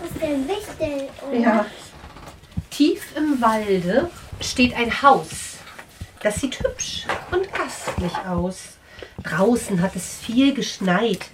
Was 0.00 0.10
ist 0.10 0.22
denn 0.22 0.48
wichtig? 0.48 1.10
Ja. 1.42 1.66
Tief 2.70 3.02
im 3.14 3.38
Walde 3.42 4.10
steht 4.40 4.74
ein 4.74 5.02
Haus. 5.02 5.58
Das 6.22 6.40
sieht 6.40 6.58
hübsch 6.60 7.06
und 7.32 7.52
gastlich 7.52 8.16
aus. 8.26 8.78
Draußen 9.24 9.82
hat 9.82 9.94
es 9.94 10.20
viel 10.22 10.54
geschneit. 10.54 11.26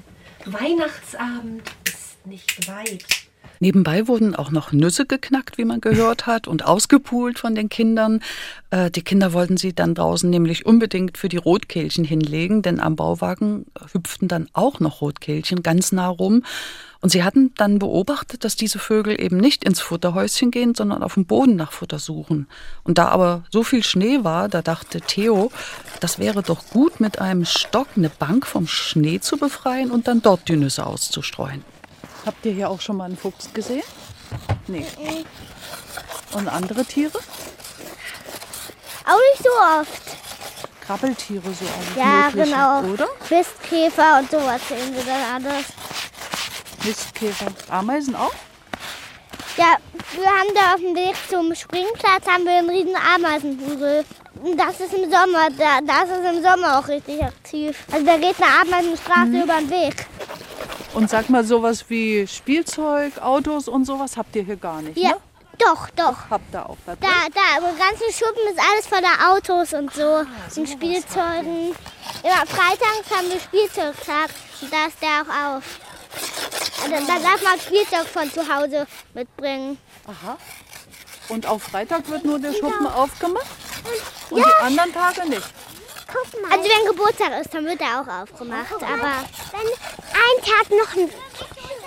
Weihnachtsabend 0.47 1.63
ist 1.87 2.27
nicht 2.27 2.69
weit. 2.69 3.05
Nebenbei 3.61 4.09
wurden 4.09 4.35
auch 4.35 4.51
noch 4.51 4.73
Nüsse 4.73 5.07
geknackt, 5.07 5.59
wie 5.59 5.65
man 5.65 5.81
gehört 5.81 6.27
hat, 6.27 6.49
und 6.49 6.67
ausgepult 6.67 7.39
von 7.39 7.55
den 7.55 7.69
Kindern. 7.69 8.21
Äh, 8.71 8.91
die 8.91 9.03
Kinder 9.03 9.33
wollten 9.33 9.57
sie 9.57 9.75
dann 9.75 9.95
draußen 9.95 10.29
nämlich 10.29 10.67
unbedingt 10.67 11.17
für 11.17 11.29
die 11.29 11.37
Rotkehlchen 11.37 12.05
hinlegen, 12.05 12.63
denn 12.63 12.81
am 12.81 12.97
Bauwagen 12.97 13.67
hüpften 13.93 14.29
dann 14.29 14.49
auch 14.53 14.81
noch 14.81 15.01
Rotkehlchen 15.01 15.63
ganz 15.63 15.93
nah 15.93 16.09
rum. 16.09 16.43
Und 17.05 17.11
sie 17.11 17.23
hatten 17.23 17.53
dann 17.59 17.81
beobachtet, 17.81 18.45
dass 18.45 18.57
diese 18.57 18.79
Vögel 18.79 19.21
eben 19.21 19.37
nicht 19.37 19.63
ins 19.63 19.79
Futterhäuschen 19.83 20.51
gehen, 20.51 20.75
sondern 20.75 21.03
auf 21.03 21.13
dem 21.13 21.27
Boden 21.27 21.55
nach 21.55 21.71
Futter 21.71 21.99
suchen. 21.99 22.49
Und 22.83 22.97
da 22.97 23.09
aber 23.09 23.45
so 23.51 23.63
viel 23.63 23.85
Schnee 23.85 24.25
war, 24.25 24.49
da 24.49 24.63
dachte 24.63 25.03
Theo, 25.03 25.53
das 26.01 26.19
wäre 26.19 26.43
doch 26.43 26.67
gut, 26.71 27.01
mit 27.01 27.19
einem 27.19 27.45
Stock 27.45 27.89
eine 27.95 28.09
Bank 28.09 28.47
vom 28.47 28.67
Schnee 28.67 29.21
zu 29.21 29.37
befreien 29.37 29.91
und 29.91 30.09
dann 30.09 30.23
dort 30.23 30.49
die 30.49 30.57
Nüsse 30.57 30.87
auszustreuen. 30.87 31.63
Habt 32.25 32.47
ihr 32.47 32.53
hier 32.53 32.71
auch 32.71 32.81
schon 32.81 32.97
mal 32.97 33.05
einen 33.05 33.19
Fuchs 33.19 33.53
gesehen? 33.53 33.83
Nee. 34.67 34.87
Und 36.33 36.49
andere 36.49 36.87
Tiere? 36.87 37.19
Auch 39.05 39.21
nicht 39.35 39.43
so 39.43 39.51
oft. 39.79 40.03
Krabbeltiere 40.87 41.53
so 41.53 41.67
alles 41.67 41.97
Ja, 41.99 42.31
genau. 42.31 42.93
oder? 42.95 43.09
Mistkäfer 43.29 44.21
und 44.21 44.31
sowas 44.31 44.61
sehen 44.71 44.95
wir 44.95 45.05
dann 45.05 45.45
alles. 45.45 45.67
Mistkäfer. 46.85 47.47
Ameisen 47.71 48.15
auch? 48.17 48.33
Ja, 49.57 49.77
wir 50.13 50.27
haben 50.27 50.49
da 50.55 50.75
auf 50.75 50.81
dem 50.81 50.95
Weg 50.97 51.15
zum 51.29 51.55
Springplatz 51.55 52.27
haben 52.27 52.45
wir 52.45 52.53
einen 52.59 52.71
riesen 52.71 52.97
Ameisenhügel. 52.97 54.05
Und 54.43 54.59
Das 54.59 54.81
ist 54.81 54.93
im 54.93 55.05
Sommer, 55.11 55.49
da, 55.57 55.79
das 55.87 56.11
ist 56.19 56.25
im 56.37 56.43
Sommer 56.43 56.79
auch 56.79 56.89
richtig 56.89 57.23
aktiv. 57.23 57.77
Also 57.91 58.05
da 58.05 58.17
geht 58.17 58.37
eine 58.43 58.61
Ameisenstraße 58.63 59.27
Mhm. 59.27 59.43
über 59.43 59.55
den 59.59 59.71
Weg. 59.71 60.07
Und 60.93 61.09
sag 61.11 61.29
mal, 61.31 61.45
sowas 61.45 61.85
wie 61.89 62.27
Spielzeug, 62.27 63.19
Autos 63.21 63.69
und 63.69 63.85
sowas 63.85 64.17
habt 64.17 64.35
ihr 64.37 64.43
hier 64.45 64.57
gar 64.57 64.83
nicht, 64.83 64.97
Ja, 64.99 65.11
ne? 65.11 65.17
doch, 65.59 65.89
doch. 65.91 66.17
Habt 66.31 66.53
ihr 66.55 66.69
auch 66.69 66.77
was? 66.87 66.97
Da, 67.01 67.09
da, 67.33 67.59
im 67.69 67.79
ganzen 67.79 68.13
Schuppen 68.13 68.43
ist 68.53 68.61
alles 68.61 68.87
voller 68.87 69.33
Autos 69.33 69.73
und 69.73 69.93
so. 69.95 70.25
und 70.61 70.69
Spielzeugen. 70.69 71.75
Immer 72.23 72.47
freitags 72.47 73.11
haben 73.17 73.29
wir 73.31 73.41
Spielzeugtag 73.41 74.31
und 74.61 74.73
da 74.73 74.87
ist 74.87 74.97
der 75.01 75.23
auch 75.23 75.57
auf. 75.57 75.63
Also, 76.83 77.07
da 77.07 77.19
darf 77.19 77.43
man 77.43 77.59
Spielzeug 77.61 78.07
von 78.07 78.31
zu 78.31 78.41
Hause 78.55 78.87
mitbringen. 79.15 79.79
Aha. 80.07 80.37
Und 81.29 81.47
auf 81.47 81.63
Freitag 81.63 82.09
wird 82.11 82.25
nur 82.25 82.39
der 82.39 82.53
Schuppen 82.53 82.87
aufgemacht? 82.87 83.47
Und 84.31 84.39
Ja. 84.39 84.45
die 84.47 84.65
anderen 84.65 84.93
Tage 84.93 85.29
nicht? 85.29 85.47
Guck 86.13 86.43
mal. 86.43 86.53
Also 86.53 86.69
wenn 86.71 86.87
Geburtstag 86.87 87.41
ist, 87.41 87.53
dann 87.55 87.65
wird 87.65 87.81
er 87.81 88.01
auch 88.01 88.23
aufgemacht. 88.23 88.73
Aber 88.75 89.25
wenn 89.53 89.67
ein 89.67 90.45
Tag 90.45 90.71
noch 90.71 90.95
ein 90.97 91.11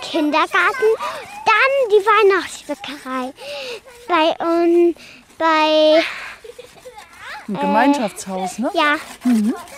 Kindergarten, 0.02 0.90
dann 1.46 1.90
die 1.90 2.04
Weihnachtsbäckerei. 2.04 3.32
Bei 4.08 4.44
und 4.44 4.94
bei 5.38 6.02
Ein 7.48 7.60
Gemeinschaftshaus, 7.60 8.58
ne? 8.58 8.70
ja. 8.74 8.96
Ich 9.24 9.77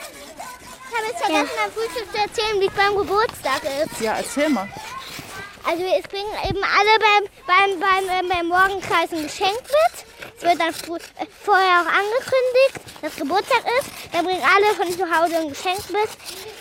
habe 1.01 1.13
jetzt 1.13 1.25
vergessen, 1.25 1.51
beim 1.57 1.73
Frühstück 1.73 2.13
zu 2.13 2.19
erzählen, 2.19 2.61
wie 2.61 2.67
es 2.67 2.75
beim 2.75 2.97
Geburtstag 2.97 3.63
ist. 3.65 4.01
Ja, 4.01 4.17
erzähl 4.17 4.49
mal. 4.49 4.69
Also 5.65 5.83
es 5.85 6.09
bringen 6.09 6.33
eben 6.49 6.63
alle 6.65 6.95
beim, 6.99 7.25
beim, 7.47 7.81
beim, 7.81 8.09
ähm, 8.09 8.29
beim 8.29 8.47
Morgenkreis 8.49 9.13
ein 9.13 9.23
Geschenk 9.25 9.61
mit. 9.61 10.05
Es 10.37 10.43
wird 10.43 10.59
dann 10.59 10.71
äh, 10.71 11.27
vorher 11.45 11.83
auch 11.83 11.91
angekündigt, 11.91 12.81
dass 13.03 13.17
Geburtstag 13.17 13.63
ist. 13.79 13.91
Dann 14.13 14.25
bringen 14.25 14.43
alle 14.43 14.75
von 14.75 14.91
zu 14.91 15.05
Hause 15.05 15.37
ein 15.37 15.49
Geschenk 15.51 15.91
mit. 15.91 16.09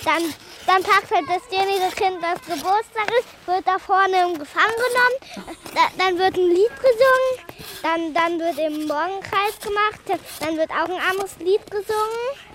Dann, 0.04 0.34
dann 0.68 0.84
packt 0.84 1.12
halt 1.12 1.26
dasjenige 1.30 1.96
Kind, 1.96 2.22
das 2.22 2.42
Geburtstag 2.44 3.08
ist, 3.20 3.48
wird 3.48 3.66
da 3.66 3.80
vorne 3.80 4.22
im 4.22 4.38
Gefangen 4.38 4.76
genommen. 4.76 5.56
Da, 5.74 5.82
dann 5.98 6.20
wird 6.20 6.36
ein 6.36 6.50
Lied 6.50 6.76
gesungen. 6.76 7.34
Dann, 7.82 8.14
dann 8.14 8.40
wird 8.40 8.58
im 8.60 8.86
Morgenkreis 8.86 9.60
gemacht. 9.64 10.22
Dann 10.42 10.58
wird 10.58 10.72
auch 10.72 10.90
ein 10.90 11.02
anderes 11.10 11.38
Lied 11.40 11.66
gesungen. 11.72 12.49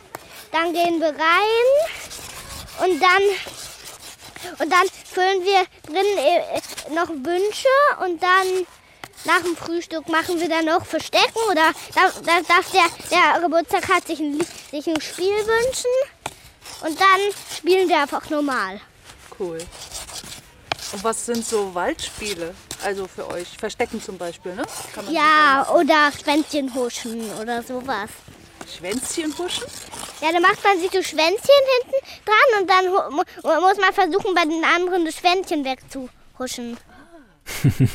Dann 0.55 0.73
gehen 0.73 1.01
wir 1.01 1.09
rein. 1.09 1.69
Und 2.79 3.03
dann 3.03 3.23
und 4.59 4.71
dann 4.71 4.87
füllen 5.05 5.43
wir 5.45 5.65
drin 5.87 6.07
äh, 6.19 6.95
noch 6.95 7.09
Wünsche 7.09 7.69
und 8.05 8.23
dann 8.23 8.67
nach 9.25 9.41
dem 9.41 9.57
Frühstück 9.57 10.09
machen 10.09 10.39
wir 10.39 10.49
dann 10.49 10.67
noch 10.67 10.85
Verstecken 10.85 11.39
oder 11.51 11.73
da, 11.95 12.11
da 12.25 12.41
darf 12.47 12.71
der, 12.71 12.85
der 13.11 13.41
Geburtstag 13.41 13.89
hat 13.89 14.07
sich 14.07 14.21
ein, 14.21 14.39
sich 14.71 14.87
ein 14.87 15.01
Spiel 15.01 15.35
wünschen 15.35 15.91
und 16.83 17.01
dann 17.01 17.57
spielen 17.57 17.89
wir 17.89 18.03
einfach 18.03 18.29
normal. 18.31 18.81
Cool. 19.39 19.59
Und 20.93 21.03
was 21.03 21.27
sind 21.27 21.45
so 21.45 21.75
Waldspiele? 21.75 22.55
Also 22.85 23.09
für 23.09 23.27
euch? 23.29 23.49
Verstecken 23.59 24.03
zum 24.03 24.19
Beispiel, 24.19 24.55
ne? 24.55 24.65
Ja, 25.11 25.67
oder 25.75 26.13
Schwänzchen 26.13 26.73
huschen 26.75 27.31
oder 27.41 27.63
sowas. 27.63 28.11
Schwänzchen 28.77 29.37
huschen? 29.39 29.65
Ja, 30.25 30.33
dann 30.33 30.43
macht 30.43 30.65
man 30.65 30.79
sich 30.81 30.91
so 30.91 31.03
Schwänzchen 31.03 31.65
hinten 31.83 32.07
dran 32.25 32.63
und 32.63 32.71
dann 32.71 32.91
mu- 33.15 33.61
muss 33.61 33.79
man 33.79 33.93
versuchen, 33.93 34.35
bei 34.35 34.45
den 34.45 34.65
anderen 34.65 35.05
das 35.05 35.17
Schwänzchen 35.17 35.65
wegzuhuschen. 35.67 36.79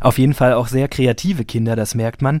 Auf 0.00 0.18
jeden 0.18 0.34
Fall 0.34 0.52
auch 0.54 0.68
sehr 0.68 0.88
kreative 0.88 1.44
Kinder, 1.44 1.74
das 1.76 1.94
merkt 1.94 2.22
man. 2.22 2.40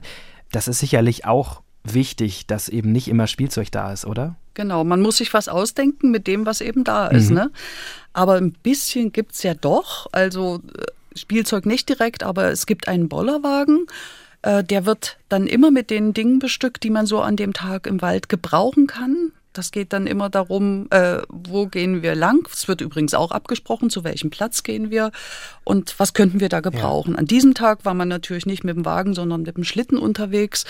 Das 0.52 0.68
ist 0.68 0.78
sicherlich 0.78 1.24
auch 1.24 1.62
wichtig, 1.82 2.46
dass 2.46 2.68
eben 2.68 2.92
nicht 2.92 3.08
immer 3.08 3.26
Spielzeug 3.26 3.70
da 3.72 3.92
ist, 3.92 4.04
oder? 4.06 4.36
Genau, 4.54 4.84
man 4.84 5.02
muss 5.02 5.18
sich 5.18 5.34
was 5.34 5.48
ausdenken 5.48 6.10
mit 6.10 6.26
dem, 6.26 6.46
was 6.46 6.60
eben 6.60 6.84
da 6.84 7.08
ist. 7.08 7.30
Mhm. 7.30 7.34
Ne? 7.36 7.50
Aber 8.12 8.34
ein 8.36 8.52
bisschen 8.52 9.12
gibt's 9.12 9.42
ja 9.42 9.54
doch. 9.54 10.06
Also 10.12 10.60
äh, 10.78 11.18
Spielzeug 11.18 11.66
nicht 11.66 11.88
direkt, 11.88 12.22
aber 12.22 12.50
es 12.50 12.66
gibt 12.66 12.88
einen 12.88 13.08
Bollerwagen. 13.08 13.86
Äh, 14.46 14.64
Der 14.64 14.86
wird 14.86 15.18
dann 15.28 15.46
immer 15.46 15.70
mit 15.70 15.90
den 15.90 16.14
Dingen 16.14 16.38
bestückt, 16.38 16.84
die 16.84 16.90
man 16.90 17.06
so 17.06 17.20
an 17.20 17.36
dem 17.36 17.52
Tag 17.52 17.86
im 17.86 18.00
Wald 18.00 18.28
gebrauchen 18.28 18.86
kann. 18.86 19.32
Das 19.52 19.72
geht 19.72 19.92
dann 19.92 20.06
immer 20.06 20.28
darum, 20.28 20.86
äh, 20.90 21.22
wo 21.28 21.66
gehen 21.66 22.02
wir 22.02 22.14
lang. 22.14 22.46
Es 22.52 22.68
wird 22.68 22.80
übrigens 22.82 23.14
auch 23.14 23.32
abgesprochen, 23.32 23.88
zu 23.90 24.04
welchem 24.04 24.30
Platz 24.30 24.62
gehen 24.62 24.90
wir 24.90 25.10
und 25.64 25.98
was 25.98 26.12
könnten 26.12 26.40
wir 26.40 26.50
da 26.50 26.60
gebrauchen. 26.60 27.16
An 27.16 27.26
diesem 27.26 27.54
Tag 27.54 27.84
war 27.84 27.94
man 27.94 28.08
natürlich 28.08 28.46
nicht 28.46 28.64
mit 28.64 28.76
dem 28.76 28.84
Wagen, 28.84 29.14
sondern 29.14 29.42
mit 29.42 29.56
dem 29.56 29.64
Schlitten 29.64 29.98
unterwegs. 29.98 30.64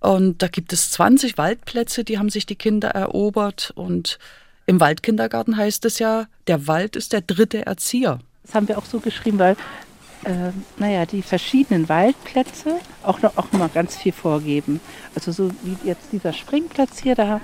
Und 0.00 0.42
da 0.42 0.48
gibt 0.48 0.72
es 0.72 0.90
20 0.92 1.38
Waldplätze, 1.38 2.02
die 2.02 2.18
haben 2.18 2.30
sich 2.30 2.46
die 2.46 2.56
Kinder 2.56 2.88
erobert. 2.88 3.72
Und 3.74 4.18
im 4.66 4.80
Waldkindergarten 4.80 5.56
heißt 5.56 5.84
es 5.84 5.98
ja, 5.98 6.26
der 6.46 6.66
Wald 6.66 6.96
ist 6.96 7.12
der 7.12 7.20
dritte 7.20 7.66
Erzieher. 7.66 8.20
Das 8.42 8.54
haben 8.54 8.68
wir 8.68 8.78
auch 8.78 8.86
so 8.86 9.00
geschrieben, 9.00 9.38
weil 9.38 9.56
äh, 10.24 10.52
naja, 10.78 11.06
die 11.06 11.22
verschiedenen 11.22 11.88
Waldplätze 11.88 12.76
auch 13.02 13.22
noch 13.22 13.36
auch 13.36 13.52
mal 13.52 13.68
ganz 13.68 13.96
viel 13.96 14.12
vorgeben. 14.12 14.80
Also 15.14 15.32
so 15.32 15.50
wie 15.62 15.76
jetzt 15.86 16.12
dieser 16.12 16.32
Springplatz 16.32 17.00
hier, 17.02 17.14
da, 17.14 17.40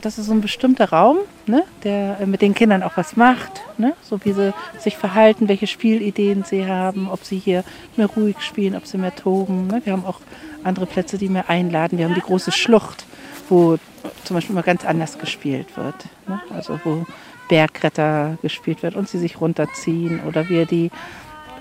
das 0.00 0.18
ist 0.18 0.26
so 0.26 0.32
ein 0.32 0.40
bestimmter 0.40 0.90
Raum, 0.90 1.18
ne, 1.46 1.64
der 1.84 2.20
äh, 2.20 2.26
mit 2.26 2.42
den 2.42 2.54
Kindern 2.54 2.82
auch 2.82 2.96
was 2.96 3.16
macht, 3.16 3.62
ne, 3.78 3.94
so 4.02 4.24
wie 4.24 4.32
sie 4.32 4.52
sich 4.78 4.96
verhalten, 4.96 5.48
welche 5.48 5.66
Spielideen 5.66 6.44
sie 6.44 6.66
haben, 6.66 7.08
ob 7.10 7.24
sie 7.24 7.38
hier 7.38 7.64
mehr 7.96 8.06
ruhig 8.06 8.40
spielen, 8.40 8.76
ob 8.76 8.86
sie 8.86 8.98
mehr 8.98 9.14
toben. 9.14 9.66
Ne. 9.66 9.80
Wir 9.84 9.92
haben 9.92 10.04
auch 10.04 10.20
andere 10.64 10.86
Plätze, 10.86 11.18
die 11.18 11.28
mehr 11.28 11.48
einladen. 11.48 11.98
Wir 11.98 12.06
haben 12.06 12.14
die 12.14 12.20
große 12.20 12.52
Schlucht, 12.52 13.06
wo 13.48 13.78
zum 14.24 14.34
Beispiel 14.34 14.54
mal 14.54 14.62
ganz 14.62 14.84
anders 14.84 15.18
gespielt 15.18 15.76
wird. 15.76 15.94
Ne? 16.26 16.40
Also 16.50 16.78
wo 16.84 17.06
Bergretter 17.48 18.38
gespielt 18.42 18.82
wird 18.82 18.96
und 18.96 19.08
sie 19.08 19.18
sich 19.18 19.40
runterziehen 19.40 20.20
oder 20.26 20.48
wir 20.48 20.66
die 20.66 20.90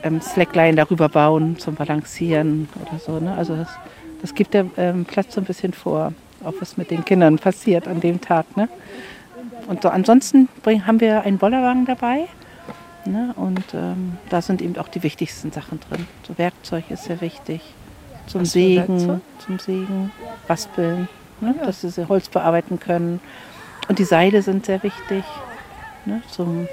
ähm, 0.05 0.21
Slackline 0.21 0.75
darüber 0.75 1.09
bauen 1.09 1.57
zum 1.57 1.75
Balancieren 1.75 2.69
oder 2.81 2.99
so. 2.99 3.19
Ne? 3.19 3.35
Also 3.35 3.55
das, 3.55 3.69
das 4.21 4.35
gibt 4.35 4.53
der 4.53 4.67
ähm, 4.77 5.05
Platz 5.05 5.33
so 5.33 5.41
ein 5.41 5.45
bisschen 5.45 5.73
vor, 5.73 6.13
auch 6.43 6.53
was 6.59 6.77
mit 6.77 6.91
den 6.91 7.03
Kindern 7.03 7.37
passiert 7.37 7.87
an 7.87 7.99
dem 7.99 8.21
Tag. 8.21 8.55
Ne? 8.55 8.69
Und 9.67 9.81
so 9.81 9.89
ansonsten 9.89 10.47
bring, 10.63 10.85
haben 10.85 11.01
wir 11.01 11.23
einen 11.23 11.39
Bollerwagen 11.39 11.85
dabei. 11.85 12.27
Ne? 13.05 13.33
Und 13.35 13.73
ähm, 13.73 14.17
da 14.29 14.41
sind 14.41 14.61
eben 14.61 14.77
auch 14.77 14.87
die 14.87 15.03
wichtigsten 15.03 15.51
Sachen 15.51 15.79
drin. 15.79 16.07
So 16.23 16.37
Werkzeug 16.37 16.85
ist 16.89 17.05
sehr 17.05 17.21
wichtig. 17.21 17.61
Zum 18.27 18.41
Was 18.41 18.53
Sägen, 18.53 19.21
zum 19.37 19.59
Sägen, 19.59 20.11
Raspeln, 20.49 21.07
ne? 21.41 21.55
dass 21.63 21.81
sie 21.81 21.89
sie 21.89 22.07
Holz 22.07 22.29
bearbeiten 22.29 22.79
können. 22.79 23.19
Und 23.87 23.99
die 23.99 24.03
Seile 24.03 24.41
sind 24.41 24.65
sehr 24.65 24.81
wichtig. 24.81 25.23
Ne? 26.05 26.21
Zum 26.31 26.67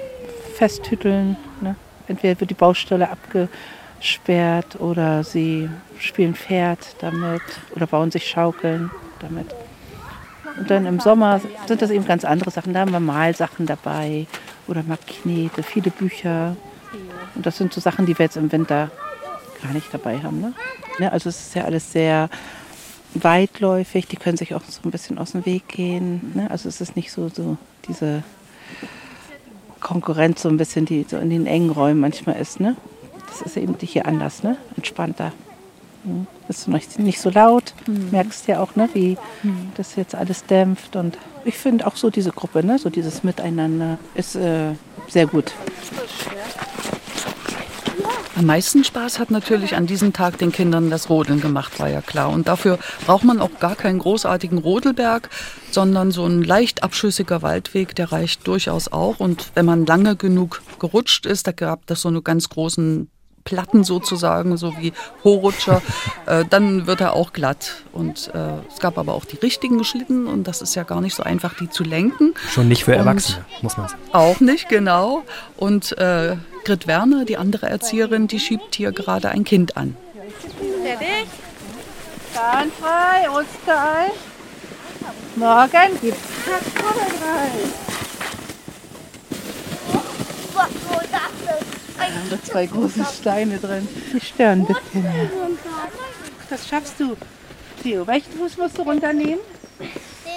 Festhütteln. 0.55 1.37
Ne? 1.61 1.75
Entweder 2.07 2.39
wird 2.39 2.49
die 2.49 2.55
Baustelle 2.55 3.09
abgesperrt 3.09 4.79
oder 4.79 5.23
sie 5.23 5.69
spielen 5.99 6.35
Pferd 6.35 6.95
damit 6.99 7.41
oder 7.75 7.87
bauen 7.87 8.11
sich 8.11 8.27
Schaukeln 8.27 8.91
damit. 9.19 9.53
Und 10.57 10.69
dann 10.69 10.85
im 10.85 10.99
Sommer 10.99 11.41
sind 11.67 11.81
das 11.81 11.89
eben 11.89 12.05
ganz 12.05 12.25
andere 12.25 12.51
Sachen. 12.51 12.73
Da 12.73 12.81
haben 12.81 12.91
wir 12.91 12.99
Malsachen 12.99 13.65
dabei 13.65 14.27
oder 14.67 14.83
Magnete, 14.83 15.63
viele 15.63 15.89
Bücher. 15.89 16.55
Und 17.35 17.45
das 17.45 17.57
sind 17.57 17.73
so 17.73 17.81
Sachen, 17.81 18.05
die 18.05 18.17
wir 18.17 18.25
jetzt 18.25 18.37
im 18.37 18.51
Winter 18.51 18.91
gar 19.63 19.73
nicht 19.73 19.91
dabei 19.93 20.19
haben. 20.19 20.41
Ne? 20.41 20.53
Ne, 20.99 21.11
also 21.11 21.29
es 21.29 21.47
ist 21.47 21.55
ja 21.55 21.63
alles 21.63 21.91
sehr 21.91 22.29
weitläufig. 23.15 24.07
Die 24.07 24.17
können 24.17 24.37
sich 24.37 24.53
auch 24.53 24.61
so 24.67 24.81
ein 24.83 24.91
bisschen 24.91 25.17
aus 25.17 25.31
dem 25.31 25.45
Weg 25.45 25.67
gehen. 25.67 26.33
Ne? 26.35 26.51
Also 26.51 26.69
es 26.69 26.81
ist 26.81 26.95
nicht 26.95 27.11
so, 27.11 27.29
so 27.29 27.57
diese 27.87 28.23
Konkurrenz 29.83 30.41
so 30.41 30.49
ein 30.49 30.57
bisschen, 30.57 30.85
die 30.85 31.05
so 31.07 31.17
in 31.17 31.29
den 31.29 31.45
engen 31.45 31.69
Räumen 31.69 31.99
manchmal 31.99 32.37
ist. 32.37 32.59
Ne? 32.59 32.75
Das 33.27 33.41
ist 33.41 33.57
eben 33.57 33.75
hier 33.79 34.07
anders, 34.07 34.41
ne? 34.41 34.57
entspannter. 34.75 35.31
Hm. 36.03 36.27
Ist 36.49 36.67
nicht, 36.67 36.99
nicht 36.99 37.21
so 37.21 37.29
laut, 37.29 37.73
merkst 38.11 38.47
ja 38.47 38.61
auch, 38.61 38.75
ne, 38.75 38.89
wie 38.93 39.17
das 39.77 39.95
jetzt 39.95 40.15
alles 40.15 40.45
dämpft. 40.45 40.97
Und 40.97 41.17
ich 41.45 41.57
finde 41.57 41.87
auch 41.87 41.95
so 41.95 42.09
diese 42.09 42.31
Gruppe, 42.31 42.65
ne, 42.65 42.77
so 42.77 42.89
dieses 42.89 43.23
Miteinander 43.23 43.97
ist 44.13 44.35
äh, 44.35 44.73
sehr 45.07 45.27
gut. 45.27 45.53
Am 48.35 48.47
meisten 48.47 48.83
Spaß 48.83 49.19
hat 49.19 49.29
natürlich 49.29 49.75
an 49.75 49.85
diesem 49.85 50.11
Tag 50.11 50.39
den 50.39 50.51
Kindern 50.51 50.89
das 50.89 51.07
Rodeln 51.09 51.39
gemacht, 51.39 51.79
war 51.79 51.87
ja 51.87 52.01
klar. 52.01 52.29
Und 52.29 52.47
dafür 52.47 52.79
braucht 53.05 53.23
man 53.23 53.39
auch 53.39 53.59
gar 53.59 53.75
keinen 53.75 53.99
großartigen 53.99 54.57
Rodelberg, 54.57 55.29
sondern 55.69 56.11
so 56.11 56.25
ein 56.25 56.41
leicht 56.41 56.81
abschüssiger 56.81 57.43
Waldweg, 57.43 57.95
der 57.95 58.11
reicht 58.11 58.47
durchaus 58.47 58.91
auch. 58.91 59.19
Und 59.19 59.51
wenn 59.53 59.65
man 59.67 59.85
lange 59.85 60.15
genug 60.15 60.63
gerutscht 60.79 61.27
ist, 61.27 61.45
da 61.45 61.51
gab 61.51 61.89
es 61.91 62.01
so 62.01 62.09
eine 62.09 62.23
ganz 62.23 62.49
großen 62.49 63.07
Platten 63.43 63.83
sozusagen, 63.83 64.57
so 64.57 64.73
wie 64.79 64.93
Hochrutscher, 65.23 65.81
äh, 66.25 66.43
dann 66.49 66.87
wird 66.87 67.01
er 67.01 67.13
auch 67.13 67.33
glatt. 67.33 67.83
Und 67.91 68.31
äh, 68.33 68.53
es 68.73 68.79
gab 68.79 68.97
aber 68.97 69.13
auch 69.13 69.25
die 69.25 69.35
richtigen 69.37 69.83
Schlitten 69.83 70.25
und 70.25 70.47
das 70.47 70.63
ist 70.63 70.73
ja 70.73 70.83
gar 70.83 71.01
nicht 71.01 71.13
so 71.13 71.21
einfach, 71.21 71.53
die 71.53 71.69
zu 71.69 71.83
lenken. 71.83 72.33
Schon 72.49 72.67
nicht 72.67 72.85
für 72.85 72.93
Und- 72.93 72.97
Erwachsene, 72.99 73.45
muss 73.61 73.77
man 73.77 73.89
sagen. 73.89 74.01
Auch 74.11 74.39
nicht, 74.39 74.69
genau. 74.69 75.23
Und 75.55 75.95
äh, 75.99 76.37
Grit 76.63 76.87
Werner, 76.87 77.25
die 77.25 77.37
andere 77.37 77.67
Erzieherin, 77.67 78.27
die 78.27 78.39
schiebt 78.39 78.75
hier 78.75 78.91
gerade 78.91 79.29
ein 79.29 79.43
Kind 79.43 79.75
an. 79.75 79.97
Zahnfrei, 82.33 83.29
Osterei. 83.29 84.11
Morgen 85.35 85.99
gibt's 86.01 86.19
Was 90.53 90.69
soll 90.69 91.07
das 91.11 91.57
denn? 91.97 92.29
da 92.29 92.43
zwei 92.43 92.65
große 92.65 93.05
Steine 93.19 93.57
drin. 93.57 93.87
Die 94.13 94.19
stören 94.19 94.61
ein 94.61 94.65
bisschen. 94.67 95.03
Ja. 95.03 95.11
Das 96.49 96.67
schaffst 96.67 96.99
du. 96.99 97.15
Theo, 97.81 98.07
welchen 98.07 98.31
Fuß 98.33 98.57
musst 98.57 98.77
du 98.77 98.83
runternehmen? 98.83 99.39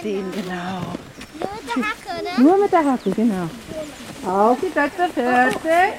Den, 0.02 0.32
genau. 0.32 0.94
Nur 1.38 1.48
mit 1.52 1.68
der 1.68 1.82
Hacke, 1.82 2.24
ne? 2.24 2.42
Nur 2.42 2.58
mit 2.58 2.72
der 2.72 2.84
Hacke, 2.84 3.10
genau. 3.10 3.50
Auf 4.26 4.58
die 4.60 4.66
Plätze, 4.66 5.08
fertig. 5.14 5.94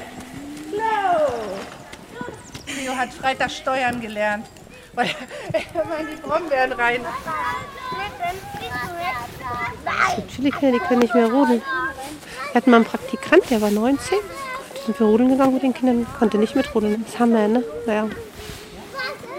Los! 0.77 2.75
Theo 2.77 2.95
hat 2.95 3.13
Freitag 3.13 3.51
Steuern 3.51 3.99
gelernt, 4.01 4.45
weil 4.93 5.09
er 5.53 5.81
immer 5.81 5.97
in 5.99 6.07
die 6.15 6.21
Brombeeren 6.21 6.71
rein. 6.73 7.01
Chili 10.35 10.51
die 10.51 10.79
können 10.79 10.99
nicht 10.99 11.13
mehr 11.15 11.27
rodeln. 11.31 11.61
Wir 12.51 12.55
hatten 12.55 12.71
mal 12.71 12.77
einen 12.77 12.85
Praktikant, 12.85 13.49
der 13.49 13.61
war 13.61 13.71
19. 13.71 14.17
Da 14.73 14.81
sind 14.85 14.99
wir 14.99 15.07
rodeln 15.07 15.29
gegangen 15.29 15.53
mit 15.53 15.63
den 15.63 15.73
Kindern, 15.73 16.05
konnte 16.17 16.37
nicht 16.37 16.55
mitrodeln. 16.55 17.03
Das 17.05 17.19
haben 17.19 17.33
wir, 17.33 17.47
ne? 17.47 17.63
Naja. 17.85 18.07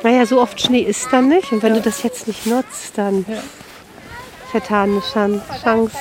Naja, 0.02 0.26
so 0.26 0.40
oft 0.40 0.60
Schnee 0.60 0.80
ist 0.82 1.08
dann 1.12 1.28
nicht. 1.28 1.50
Und 1.52 1.62
wenn 1.62 1.74
du 1.74 1.80
das 1.80 2.02
jetzt 2.02 2.28
nicht 2.28 2.46
nutzt, 2.46 2.96
dann 2.96 3.24
vertane 4.50 5.02
Chan- 5.12 5.42
Chance. 5.62 5.96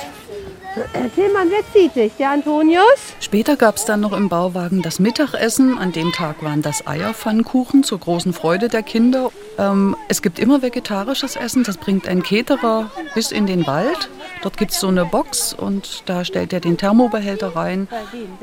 Tillmann, 1.15 1.49
wer 1.49 1.63
zieht 1.73 1.95
dich? 1.95 2.13
Der 2.17 2.31
Antonius? 2.31 2.83
Später 3.19 3.55
gab 3.55 3.77
es 3.77 3.85
dann 3.85 4.01
noch 4.01 4.13
im 4.13 4.29
Bauwagen 4.29 4.81
das 4.81 4.99
Mittagessen. 4.99 5.77
An 5.77 5.91
dem 5.91 6.11
Tag 6.11 6.43
waren 6.43 6.61
das 6.61 6.85
Eierpfannkuchen 6.85 7.83
zur 7.83 7.99
großen 7.99 8.33
Freude 8.33 8.67
der 8.67 8.83
Kinder. 8.83 9.31
Ähm, 9.57 9.95
es 10.07 10.21
gibt 10.21 10.39
immer 10.39 10.61
vegetarisches 10.61 11.35
Essen. 11.35 11.63
Das 11.63 11.77
bringt 11.77 12.07
ein 12.07 12.23
Keterer 12.23 12.91
bis 13.15 13.31
in 13.31 13.47
den 13.47 13.65
Wald. 13.65 14.09
Dort 14.43 14.57
gibt 14.57 14.71
es 14.71 14.79
so 14.79 14.87
eine 14.87 15.05
Box 15.05 15.53
und 15.53 16.03
da 16.05 16.23
stellt 16.23 16.53
er 16.53 16.59
den 16.59 16.77
Thermobehälter 16.77 17.55
rein. 17.55 17.87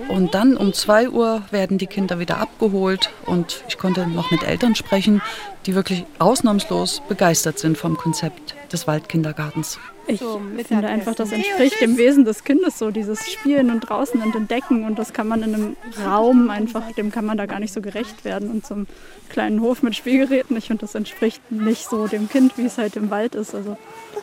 Und 0.09 0.35
dann 0.35 0.57
um 0.57 0.73
2 0.73 1.11
Uhr 1.11 1.43
werden 1.51 1.79
die 1.79 1.87
Kinder 1.87 2.19
wieder 2.19 2.39
abgeholt. 2.39 3.11
Und 3.27 3.65
ich 3.69 3.79
konnte 3.79 4.07
noch 4.07 4.31
mit 4.31 4.43
Eltern 4.43 4.75
sprechen, 4.75 5.23
die 5.67 5.75
wirklich 5.75 6.05
ausnahmslos 6.19 7.03
begeistert 7.09 7.59
sind 7.59 7.79
vom 7.79 7.97
Konzept 7.97 8.55
des 8.73 8.87
Waldkindergartens. 8.87 9.79
Ich 10.07 10.21
finde 10.67 10.89
einfach, 10.89 11.15
das 11.15 11.33
entspricht 11.33 11.81
dem 11.81 11.97
Wesen 11.97 12.27
des 12.27 12.45
Kindes 12.45 12.79
so, 12.79 12.91
dieses 12.91 13.33
Spielen 13.33 13.71
und 13.71 13.81
draußen 13.81 14.21
und 14.21 14.35
entdecken. 14.35 14.85
Und 14.85 14.99
das 14.99 15.15
kann 15.15 15.27
man 15.27 15.43
in 15.43 15.55
einem 15.55 15.77
Raum 16.05 16.51
einfach, 16.51 16.93
dem 16.93 17.11
kann 17.11 17.25
man 17.25 17.39
da 17.39 17.47
gar 17.47 17.61
nicht 17.61 17.73
so 17.73 17.81
gerecht 17.81 18.25
werden. 18.27 18.51
Und 18.51 18.67
zum 18.67 18.87
kleinen 19.31 19.63
Hof 19.63 19.83
mit 19.83 19.95
Spielgeräten, 19.95 20.57
ich 20.59 20.67
finde, 20.67 20.83
das 20.83 20.95
entspricht 20.95 21.41
nicht 21.51 21.89
so 21.89 22.07
dem 22.07 22.29
Kind, 22.29 22.59
wie 22.59 22.67
es 22.67 22.77
halt 22.77 22.97
im 22.97 23.11
Wald 23.11 23.35
ist. 23.35 23.55
Also 23.55 23.79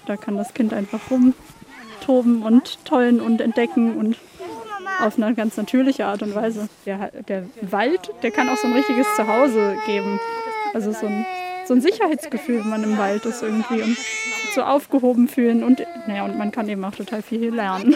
da 0.06 0.18
kann 0.18 0.38
das 0.38 0.54
Kind 0.54 0.74
einfach 0.74 1.00
rumtoben 1.10 2.44
und 2.44 2.84
tollen 2.86 3.22
und 3.22 3.42
entdecken 3.42 3.98
und 3.98 4.18
auf 5.00 5.18
eine 5.18 5.34
ganz 5.34 5.58
natürliche 5.58 6.06
Art 6.06 6.22
und 6.22 6.36
Weise. 6.36 6.70
Der, 6.86 7.12
der 7.28 7.46
Wald, 7.62 8.12
der 8.24 8.32
kann 8.32 8.50
auch 8.50 8.58
so 8.58 8.68
ein 8.68 8.74
richtiges 8.74 9.08
Zuhause 9.16 9.78
geben. 9.86 10.20
Also 10.74 10.92
so 10.92 11.08
ein, 11.08 11.26
so 11.66 11.74
ein 11.74 11.82
Sicherheitsgefühl, 11.82 12.60
wenn 12.60 12.70
man 12.70 12.84
im 12.84 12.98
Wald 12.98 13.26
ist 13.26 13.42
irgendwie 13.42 13.82
und 13.82 13.98
so 14.54 14.64
aufgehoben 14.64 15.28
fühlen 15.28 15.64
und 15.64 15.84
naja, 16.08 16.24
und 16.26 16.38
man 16.38 16.52
kann 16.52 16.68
eben 16.70 16.84
auch 16.84 16.96
total 16.96 17.22
viel 17.22 17.54
lernen. 17.54 17.96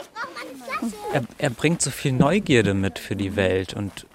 Er, 1.13 1.23
er 1.37 1.49
bringt 1.49 1.81
so 1.81 1.89
viel 1.89 2.11
Neugierde 2.11 2.73
mit 2.73 2.99
für 2.99 3.15
die 3.15 3.35
Welt 3.35 3.73
und 3.73 4.05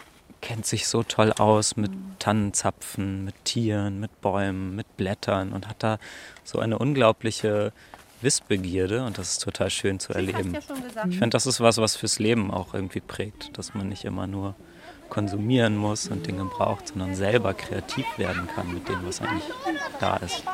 kennt 0.40 0.66
sich 0.66 0.86
so 0.88 1.02
toll 1.02 1.32
aus 1.32 1.76
mit 1.76 1.90
Tannenzapfen, 2.18 3.24
mit 3.24 3.34
Tieren, 3.44 4.00
mit 4.00 4.20
Bäumen, 4.20 4.74
mit 4.74 4.96
Blättern 4.96 5.52
und 5.52 5.68
hat 5.68 5.82
da 5.82 5.98
so 6.44 6.58
eine 6.58 6.78
unglaubliche 6.78 7.72
Wissbegierde 8.22 9.04
und 9.04 9.18
das 9.18 9.32
ist 9.32 9.42
total 9.42 9.70
schön 9.70 9.98
zu 9.98 10.12
erleben. 10.12 10.56
Ich 11.08 11.18
finde, 11.18 11.30
das 11.30 11.46
ist 11.46 11.60
was, 11.60 11.78
was 11.78 11.96
fürs 11.96 12.18
Leben 12.18 12.50
auch 12.50 12.74
irgendwie 12.74 13.00
prägt, 13.00 13.56
dass 13.56 13.74
man 13.74 13.88
nicht 13.88 14.04
immer 14.04 14.26
nur 14.26 14.54
konsumieren 15.08 15.76
muss 15.76 16.08
und 16.08 16.26
Dinge 16.26 16.44
braucht, 16.44 16.88
sondern 16.88 17.14
selber 17.14 17.52
kreativ 17.52 18.06
werden 18.16 18.48
kann 18.54 18.72
mit 18.72 18.88
dem, 18.88 18.98
was 19.04 19.20
eigentlich 19.20 19.42
da 19.98 20.16
ist. 20.18 20.44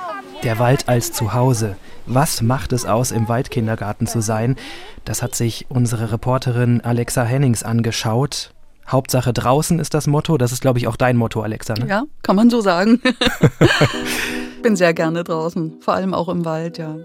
Der 0.42 0.58
Wald 0.58 0.88
als 0.88 1.12
Zuhause. 1.12 1.76
Was 2.06 2.40
macht 2.42 2.72
es 2.72 2.86
aus, 2.86 3.10
im 3.10 3.28
Waldkindergarten 3.28 4.06
zu 4.06 4.20
sein? 4.20 4.56
Das 5.04 5.22
hat 5.22 5.34
sich 5.34 5.66
unsere 5.68 6.10
Reporterin 6.10 6.80
Alexa 6.80 7.22
Hennings 7.22 7.62
angeschaut. 7.62 8.52
Hauptsache 8.88 9.32
draußen 9.32 9.78
ist 9.78 9.94
das 9.94 10.06
Motto. 10.06 10.38
Das 10.38 10.52
ist, 10.52 10.60
glaube 10.60 10.78
ich, 10.78 10.86
auch 10.86 10.96
dein 10.96 11.16
Motto, 11.16 11.42
Alexa. 11.42 11.74
Ne? 11.74 11.86
Ja, 11.88 12.04
kann 12.22 12.36
man 12.36 12.50
so 12.50 12.60
sagen. 12.60 13.00
Bin 14.62 14.76
sehr 14.76 14.94
gerne 14.94 15.24
draußen, 15.24 15.80
vor 15.80 15.94
allem 15.94 16.14
auch 16.14 16.28
im 16.28 16.44
Wald, 16.44 16.78
ja. 16.78 16.96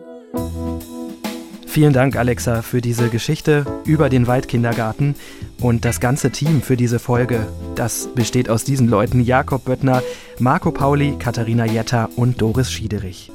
Vielen 1.65 1.93
Dank, 1.93 2.17
Alexa, 2.17 2.63
für 2.63 2.81
diese 2.81 3.07
Geschichte 3.09 3.65
über 3.85 4.09
den 4.09 4.27
Waldkindergarten 4.27 5.15
und 5.59 5.85
das 5.85 6.01
ganze 6.01 6.29
Team 6.29 6.61
für 6.61 6.75
diese 6.75 6.99
Folge. 6.99 7.47
Das 7.75 8.09
besteht 8.13 8.49
aus 8.49 8.65
diesen 8.65 8.89
Leuten: 8.89 9.21
Jakob 9.21 9.63
Böttner, 9.63 10.03
Marco 10.37 10.71
Pauli, 10.71 11.15
Katharina 11.17 11.65
Jetter 11.65 12.09
und 12.17 12.41
Doris 12.41 12.71
Schiederich. 12.71 13.31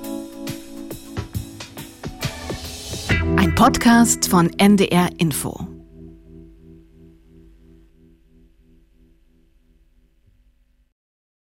Ein 3.37 3.54
Podcast 3.54 4.28
von 4.28 4.50
NDR 4.59 5.09
Info. 5.18 5.75